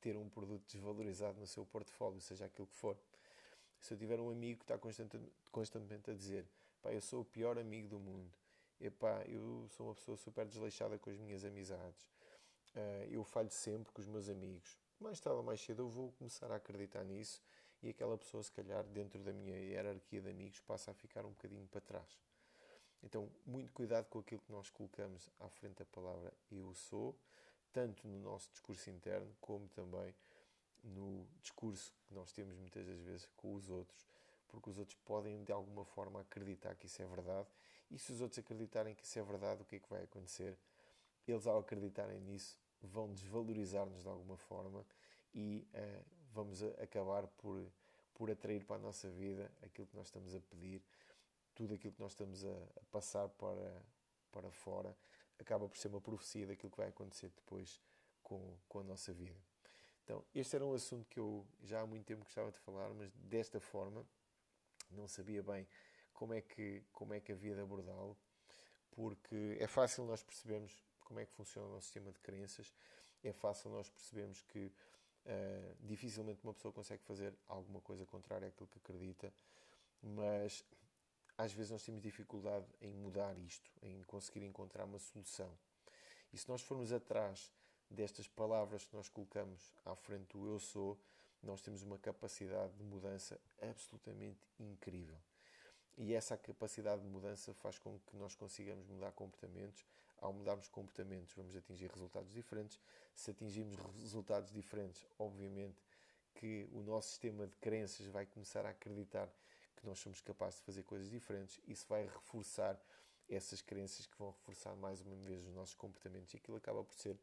ter 0.00 0.16
um 0.16 0.28
produto 0.28 0.64
desvalorizado 0.70 1.40
no 1.40 1.48
seu 1.48 1.66
portfólio, 1.66 2.20
seja 2.20 2.44
aquilo 2.44 2.68
que 2.68 2.76
for. 2.76 2.96
Se 3.80 3.94
eu 3.94 3.98
tiver 3.98 4.20
um 4.20 4.30
amigo 4.30 4.60
que 4.60 4.64
está 4.64 4.78
constantemente, 5.50 6.10
a 6.10 6.14
dizer 6.14 6.46
pá, 6.80 6.92
eu 6.92 7.00
sou 7.00 7.22
o 7.22 7.24
pior 7.24 7.58
amigo 7.58 7.88
do 7.88 7.98
mundo, 7.98 8.32
eu 8.78 9.68
sou 9.70 9.88
uma 9.88 9.94
pessoa 9.96 10.16
super 10.16 10.46
desleixada 10.46 10.96
com 10.96 11.10
as 11.10 11.18
minhas 11.18 11.44
amizades, 11.44 12.04
uh, 12.76 13.04
eu 13.10 13.24
falho 13.24 13.50
sempre 13.50 13.92
com 13.92 14.00
os 14.00 14.06
meus 14.06 14.28
amigos, 14.28 14.78
mais 15.00 15.18
tarde 15.18 15.38
ou 15.38 15.42
mais 15.42 15.60
cedo 15.60 15.82
eu 15.82 15.88
vou 15.88 16.12
começar 16.12 16.50
a 16.52 16.56
acreditar 16.56 17.02
nisso 17.04 17.42
e 17.82 17.88
aquela 17.88 18.16
pessoa, 18.18 18.42
se 18.42 18.52
calhar, 18.52 18.84
dentro 18.84 19.18
da 19.22 19.32
minha 19.32 19.56
hierarquia 19.56 20.20
de 20.20 20.28
amigos, 20.28 20.60
passa 20.60 20.90
a 20.90 20.94
ficar 20.94 21.24
um 21.24 21.30
bocadinho 21.30 21.66
para 21.68 21.80
trás. 21.80 22.18
Então, 23.02 23.30
muito 23.46 23.72
cuidado 23.72 24.06
com 24.06 24.18
aquilo 24.18 24.40
que 24.42 24.52
nós 24.52 24.68
colocamos 24.68 25.30
à 25.40 25.48
frente 25.48 25.78
da 25.78 25.86
palavra 25.86 26.32
eu 26.50 26.74
sou, 26.74 27.16
tanto 27.72 28.06
no 28.06 28.18
nosso 28.18 28.50
discurso 28.50 28.90
interno, 28.90 29.34
como 29.40 29.68
também 29.68 30.14
no 30.82 31.26
discurso 31.40 31.94
que 32.06 32.14
nós 32.14 32.32
temos 32.32 32.56
muitas 32.56 32.86
das 32.86 33.00
vezes 33.00 33.26
com 33.36 33.54
os 33.54 33.70
outros, 33.70 34.06
porque 34.48 34.68
os 34.68 34.78
outros 34.78 34.98
podem 35.04 35.42
de 35.44 35.52
alguma 35.52 35.84
forma 35.84 36.20
acreditar 36.20 36.74
que 36.74 36.86
isso 36.86 37.00
é 37.00 37.06
verdade, 37.06 37.48
e 37.90 37.98
se 37.98 38.12
os 38.12 38.20
outros 38.20 38.38
acreditarem 38.38 38.94
que 38.94 39.04
isso 39.04 39.18
é 39.18 39.22
verdade, 39.22 39.62
o 39.62 39.64
que 39.64 39.76
é 39.76 39.78
que 39.78 39.88
vai 39.88 40.02
acontecer? 40.02 40.56
Eles, 41.26 41.46
ao 41.46 41.58
acreditarem 41.58 42.20
nisso, 42.20 42.58
vão 42.82 43.12
desvalorizar-nos 43.12 44.02
de 44.02 44.08
alguma 44.08 44.36
forma 44.36 44.84
e 45.34 45.66
uh, 45.74 46.04
vamos 46.32 46.62
acabar 46.62 47.26
por, 47.26 47.64
por 48.14 48.30
atrair 48.30 48.64
para 48.64 48.76
a 48.76 48.78
nossa 48.78 49.08
vida 49.10 49.50
aquilo 49.62 49.86
que 49.86 49.96
nós 49.96 50.06
estamos 50.06 50.34
a 50.34 50.40
pedir 50.40 50.82
tudo 51.54 51.74
aquilo 51.74 51.92
que 51.92 52.00
nós 52.00 52.12
estamos 52.12 52.44
a, 52.44 52.48
a, 52.48 52.84
passar 52.90 53.28
para, 53.28 53.82
para 54.30 54.50
fora 54.50 54.96
acaba 55.38 55.68
por 55.68 55.76
ser 55.76 55.88
uma 55.88 56.00
profecia 56.00 56.46
daquilo 56.46 56.70
que 56.70 56.78
vai 56.78 56.88
acontecer 56.88 57.30
depois 57.36 57.80
com, 58.22 58.56
com 58.68 58.80
a 58.80 58.84
nossa 58.84 59.12
vida. 59.12 59.38
Então, 60.04 60.24
este 60.34 60.56
era 60.56 60.64
um 60.64 60.74
assunto 60.74 61.08
que 61.08 61.18
eu 61.18 61.46
já 61.62 61.80
há 61.80 61.86
muito 61.86 62.04
tempo 62.04 62.24
gostava 62.24 62.50
de 62.50 62.58
falar, 62.58 62.90
mas 62.94 63.10
desta 63.12 63.60
forma 63.60 64.04
não 64.90 65.06
sabia 65.06 65.42
bem 65.42 65.66
como 66.12 66.34
é 66.34 66.40
que, 66.40 66.82
como 66.92 67.14
é 67.14 67.20
que 67.20 67.32
havia 67.32 67.54
de 67.54 67.60
abordá-lo, 67.60 68.16
porque 68.90 69.56
é 69.58 69.66
fácil 69.66 70.04
nós 70.04 70.22
percebermos 70.22 70.84
como 71.00 71.20
é 71.20 71.26
que 71.26 71.32
funciona 71.32 71.66
o 71.68 71.70
nosso 71.72 71.86
sistema 71.86 72.12
de 72.12 72.18
crenças, 72.20 72.74
é 73.22 73.32
fácil 73.32 73.70
nós 73.70 73.88
percebermos 73.88 74.42
que 74.42 74.72
uh, 75.30 75.76
dificilmente 75.86 76.42
uma 76.42 76.52
pessoa 76.52 76.72
consegue 76.72 77.02
fazer 77.04 77.32
alguma 77.48 77.80
coisa 77.80 78.04
contrária 78.04 78.48
àquilo 78.48 78.68
que 78.68 78.78
acredita, 78.78 79.32
mas 80.02 80.64
às 81.38 81.52
vezes 81.52 81.70
nós 81.70 81.82
temos 81.82 82.02
dificuldade 82.02 82.66
em 82.82 82.92
mudar 82.92 83.38
isto, 83.38 83.70
em 83.82 84.02
conseguir 84.02 84.44
encontrar 84.44 84.84
uma 84.84 84.98
solução. 84.98 85.50
E 86.32 86.38
se 86.38 86.48
nós 86.48 86.60
formos 86.60 86.92
atrás 86.92 87.50
destas 87.88 88.28
palavras 88.28 88.84
que 88.84 88.94
nós 88.94 89.08
colocamos 89.08 89.74
à 89.84 89.96
frente 89.96 90.36
do 90.36 90.46
eu 90.46 90.58
sou, 90.58 90.98
nós 91.42 91.60
temos 91.62 91.82
uma 91.82 91.98
capacidade 91.98 92.72
de 92.74 92.84
mudança 92.84 93.40
absolutamente 93.62 94.46
incrível. 94.58 95.16
E 95.96 96.14
essa 96.14 96.36
capacidade 96.36 97.02
de 97.02 97.08
mudança 97.08 97.52
faz 97.54 97.78
com 97.78 97.98
que 98.00 98.16
nós 98.16 98.34
consigamos 98.34 98.86
mudar 98.86 99.12
comportamentos. 99.12 99.84
Ao 100.20 100.32
mudarmos 100.32 100.68
comportamentos, 100.68 101.32
vamos 101.34 101.56
atingir 101.56 101.90
resultados 101.90 102.32
diferentes. 102.32 102.78
Se 103.14 103.30
atingirmos 103.30 103.78
resultados 104.00 104.52
diferentes, 104.52 105.06
obviamente 105.18 105.82
que 106.34 106.68
o 106.72 106.82
nosso 106.82 107.08
sistema 107.08 107.46
de 107.46 107.56
crenças 107.56 108.06
vai 108.06 108.26
começar 108.26 108.64
a 108.66 108.70
acreditar 108.70 109.28
que 109.76 109.86
nós 109.86 109.98
somos 109.98 110.20
capazes 110.20 110.58
de 110.58 110.66
fazer 110.66 110.82
coisas 110.82 111.08
diferentes, 111.08 111.58
isso 111.66 111.86
vai 111.88 112.04
reforçar 112.04 112.78
essas 113.28 113.62
crenças 113.62 114.06
que 114.06 114.18
vão 114.18 114.30
reforçar 114.30 114.74
mais 114.76 115.00
uma 115.00 115.16
vez 115.16 115.44
os 115.46 115.54
nossos 115.54 115.74
comportamentos 115.74 116.34
e 116.34 116.36
aquilo 116.36 116.56
acaba 116.56 116.84
por 116.84 116.94
ser 116.94 117.16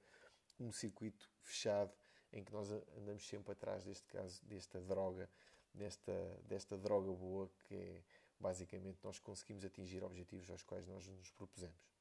um 0.60 0.71
circuito 0.71 1.29
fechado 1.41 1.93
em 2.33 2.43
que 2.43 2.51
nós 2.51 2.71
andamos 2.97 3.27
sempre 3.27 3.51
atrás 3.51 3.83
deste 3.83 4.07
caso, 4.07 4.43
desta 4.45 4.79
droga, 4.81 5.29
desta, 5.73 6.13
desta 6.45 6.77
droga 6.77 7.12
boa 7.12 7.49
que 7.67 7.75
é 7.75 8.01
basicamente 8.39 8.99
nós 9.03 9.19
conseguimos 9.19 9.63
atingir 9.65 10.03
objetivos 10.03 10.49
aos 10.49 10.63
quais 10.63 10.88
nós 10.88 11.05
nos 11.07 11.29
propusemos. 11.31 11.96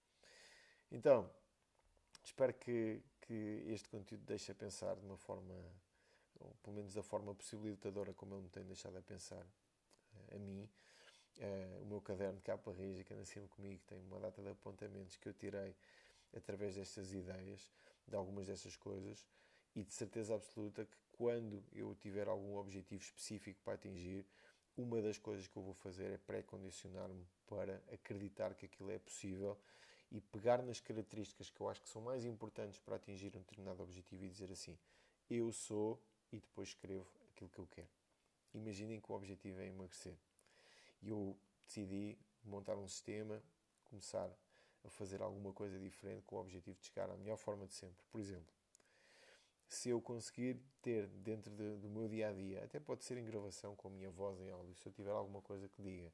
Então, 0.90 1.28
espero 2.22 2.54
que, 2.54 3.02
que 3.22 3.64
este 3.68 3.88
conteúdo 3.88 4.24
deixe 4.24 4.52
a 4.52 4.54
pensar 4.54 4.94
de 4.96 5.04
uma 5.04 5.16
forma, 5.16 5.54
ou 6.38 6.54
pelo 6.62 6.76
menos 6.76 6.94
da 6.94 7.02
forma 7.02 7.34
possibilitadora 7.34 8.14
como 8.14 8.34
ele 8.34 8.42
me 8.44 8.48
tem 8.48 8.64
deixado 8.64 8.96
a 8.96 9.02
pensar, 9.02 9.44
a 10.32 10.38
mim. 10.38 10.68
Uh, 11.38 11.82
o 11.82 11.86
meu 11.86 12.00
caderno 12.00 12.36
de 12.36 12.42
capa 12.42 12.72
que 12.72 13.12
anda 13.12 13.24
sempre 13.26 13.50
comigo 13.50 13.82
tem 13.86 14.00
uma 14.00 14.18
data 14.18 14.40
de 14.40 14.48
apontamentos 14.48 15.16
que 15.16 15.28
eu 15.28 15.34
tirei 15.34 15.76
através 16.34 16.74
destas 16.76 17.12
ideias, 17.12 17.70
de 18.08 18.16
algumas 18.16 18.46
dessas 18.46 18.74
coisas, 18.76 19.26
e 19.74 19.82
de 19.82 19.92
certeza 19.92 20.34
absoluta 20.34 20.86
que 20.86 20.96
quando 21.12 21.62
eu 21.72 21.94
tiver 21.96 22.26
algum 22.26 22.56
objetivo 22.56 23.02
específico 23.02 23.60
para 23.62 23.74
atingir, 23.74 24.24
uma 24.76 25.02
das 25.02 25.18
coisas 25.18 25.46
que 25.46 25.56
eu 25.56 25.62
vou 25.62 25.74
fazer 25.74 26.10
é 26.10 26.18
pré-condicionar-me 26.18 27.26
para 27.46 27.82
acreditar 27.92 28.54
que 28.54 28.66
aquilo 28.66 28.90
é 28.90 28.98
possível 28.98 29.58
e 30.16 30.20
pegar 30.20 30.62
nas 30.62 30.80
características 30.80 31.50
que 31.50 31.60
eu 31.60 31.68
acho 31.68 31.82
que 31.82 31.90
são 31.90 32.00
mais 32.00 32.24
importantes 32.24 32.78
para 32.78 32.96
atingir 32.96 33.36
um 33.36 33.40
determinado 33.40 33.82
objetivo 33.82 34.24
e 34.24 34.28
dizer 34.30 34.50
assim: 34.50 34.78
eu 35.28 35.52
sou, 35.52 36.00
e 36.32 36.40
depois 36.40 36.68
escrevo 36.68 37.06
aquilo 37.30 37.50
que 37.50 37.58
eu 37.58 37.66
quero. 37.66 37.88
Imaginem 38.54 38.98
que 38.98 39.12
o 39.12 39.14
objetivo 39.14 39.60
é 39.60 39.66
emagrecer. 39.66 40.16
E 41.02 41.10
eu 41.10 41.36
decidi 41.66 42.16
montar 42.42 42.76
um 42.76 42.88
sistema, 42.88 43.42
começar 43.84 44.30
a 44.82 44.88
fazer 44.88 45.20
alguma 45.20 45.52
coisa 45.52 45.78
diferente 45.78 46.24
com 46.24 46.36
o 46.36 46.40
objetivo 46.40 46.78
de 46.80 46.86
chegar 46.86 47.10
à 47.10 47.16
melhor 47.18 47.36
forma 47.36 47.66
de 47.66 47.74
sempre. 47.74 48.02
Por 48.10 48.18
exemplo, 48.18 48.54
se 49.68 49.90
eu 49.90 50.00
conseguir 50.00 50.58
ter 50.80 51.08
dentro 51.08 51.54
de, 51.54 51.76
do 51.76 51.90
meu 51.90 52.08
dia 52.08 52.30
a 52.30 52.32
dia, 52.32 52.64
até 52.64 52.80
pode 52.80 53.04
ser 53.04 53.18
em 53.18 53.24
gravação 53.24 53.76
com 53.76 53.88
a 53.88 53.90
minha 53.90 54.08
voz 54.08 54.40
em 54.40 54.48
áudio, 54.48 54.74
se 54.76 54.86
eu 54.86 54.92
tiver 54.92 55.10
alguma 55.10 55.42
coisa 55.42 55.68
que 55.68 55.82
diga, 55.82 56.10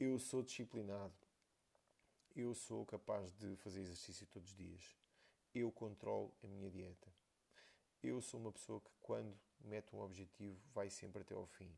eu 0.00 0.18
sou 0.18 0.42
disciplinado, 0.42 1.12
eu 2.34 2.54
sou 2.54 2.84
capaz 2.86 3.32
de 3.32 3.56
fazer 3.56 3.80
exercício 3.80 4.26
todos 4.26 4.50
os 4.50 4.56
dias, 4.56 4.96
eu 5.54 5.70
controlo 5.70 6.32
a 6.42 6.46
minha 6.46 6.70
dieta, 6.70 7.12
eu 8.02 8.20
sou 8.20 8.40
uma 8.40 8.50
pessoa 8.50 8.80
que 8.80 8.90
quando 9.00 9.36
mete 9.60 9.94
um 9.94 10.00
objetivo 10.00 10.60
vai 10.74 10.90
sempre 10.90 11.22
até 11.22 11.34
ao 11.34 11.46
fim. 11.46 11.70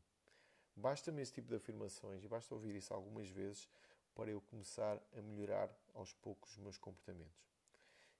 Basta-me 0.75 1.21
esse 1.21 1.33
tipo 1.33 1.47
de 1.47 1.55
afirmações 1.55 2.23
e 2.23 2.27
basta 2.27 2.53
ouvir 2.53 2.75
isso 2.75 2.93
algumas 2.93 3.29
vezes 3.29 3.69
para 4.13 4.31
eu 4.31 4.41
começar 4.41 5.01
a 5.15 5.21
melhorar 5.21 5.69
aos 5.93 6.13
poucos 6.13 6.51
os 6.51 6.57
meus 6.57 6.77
comportamentos. 6.77 7.45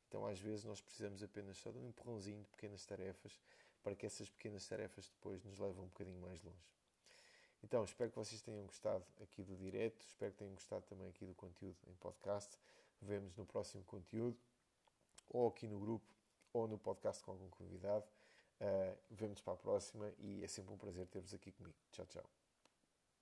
Então, 0.08 0.26
às 0.26 0.39
vezes, 0.39 0.63
nós 0.63 0.82
precisamos 0.82 1.24
apenas 1.24 1.58
só 1.58 1.71
de 1.71 1.78
um 1.78 1.88
empurrãozinho 1.88 2.41
de 2.41 2.48
pequenas 2.48 2.86
tarefas 2.86 3.39
para 3.82 3.95
que 3.95 4.06
essas 4.06 4.30
pequenas 4.30 4.67
tarefas 4.67 5.10
depois 5.10 5.43
nos 5.43 5.60
levem 5.60 5.82
um 5.84 5.88
bocadinho 5.88 6.19
mais 6.21 6.41
longe. 6.43 6.76
Então, 7.65 7.84
espero 7.84 8.12
que 8.12 8.15
vocês 8.15 8.43
tenham 8.43 8.63
gostado 8.63 9.04
aqui 9.19 9.43
do 9.43 9.56
direto, 9.56 9.99
espero 10.06 10.32
que 10.32 10.38
tenham 10.38 10.54
gostado 10.54 10.86
também 10.86 11.10
aqui 11.10 11.25
do 11.25 11.34
conteúdo 11.34 11.75
em 11.88 11.95
podcast. 11.95 12.60
Vemos 13.01 13.36
no 13.36 13.43
próximo 13.43 13.84
conteúdo, 13.86 14.38
ou 15.32 15.47
aqui 15.47 15.67
no 15.67 15.80
grupo, 15.80 16.06
ou 16.54 16.67
no 16.67 16.78
podcast 16.78 17.23
com 17.23 17.32
algum 17.32 17.49
convidado. 17.49 18.06
Uh, 18.62 19.41
para 19.41 19.54
a 19.54 19.58
próxima 19.58 20.13
e 20.19 20.43
é 20.43 20.47
sempre 20.47 20.75
um 20.75 20.78
prazer 20.78 21.08
ter-vos 21.08 21.34
aqui 21.34 21.51
comigo. 21.51 21.75
Tchau, 21.91 22.06
tchau. 22.06 22.44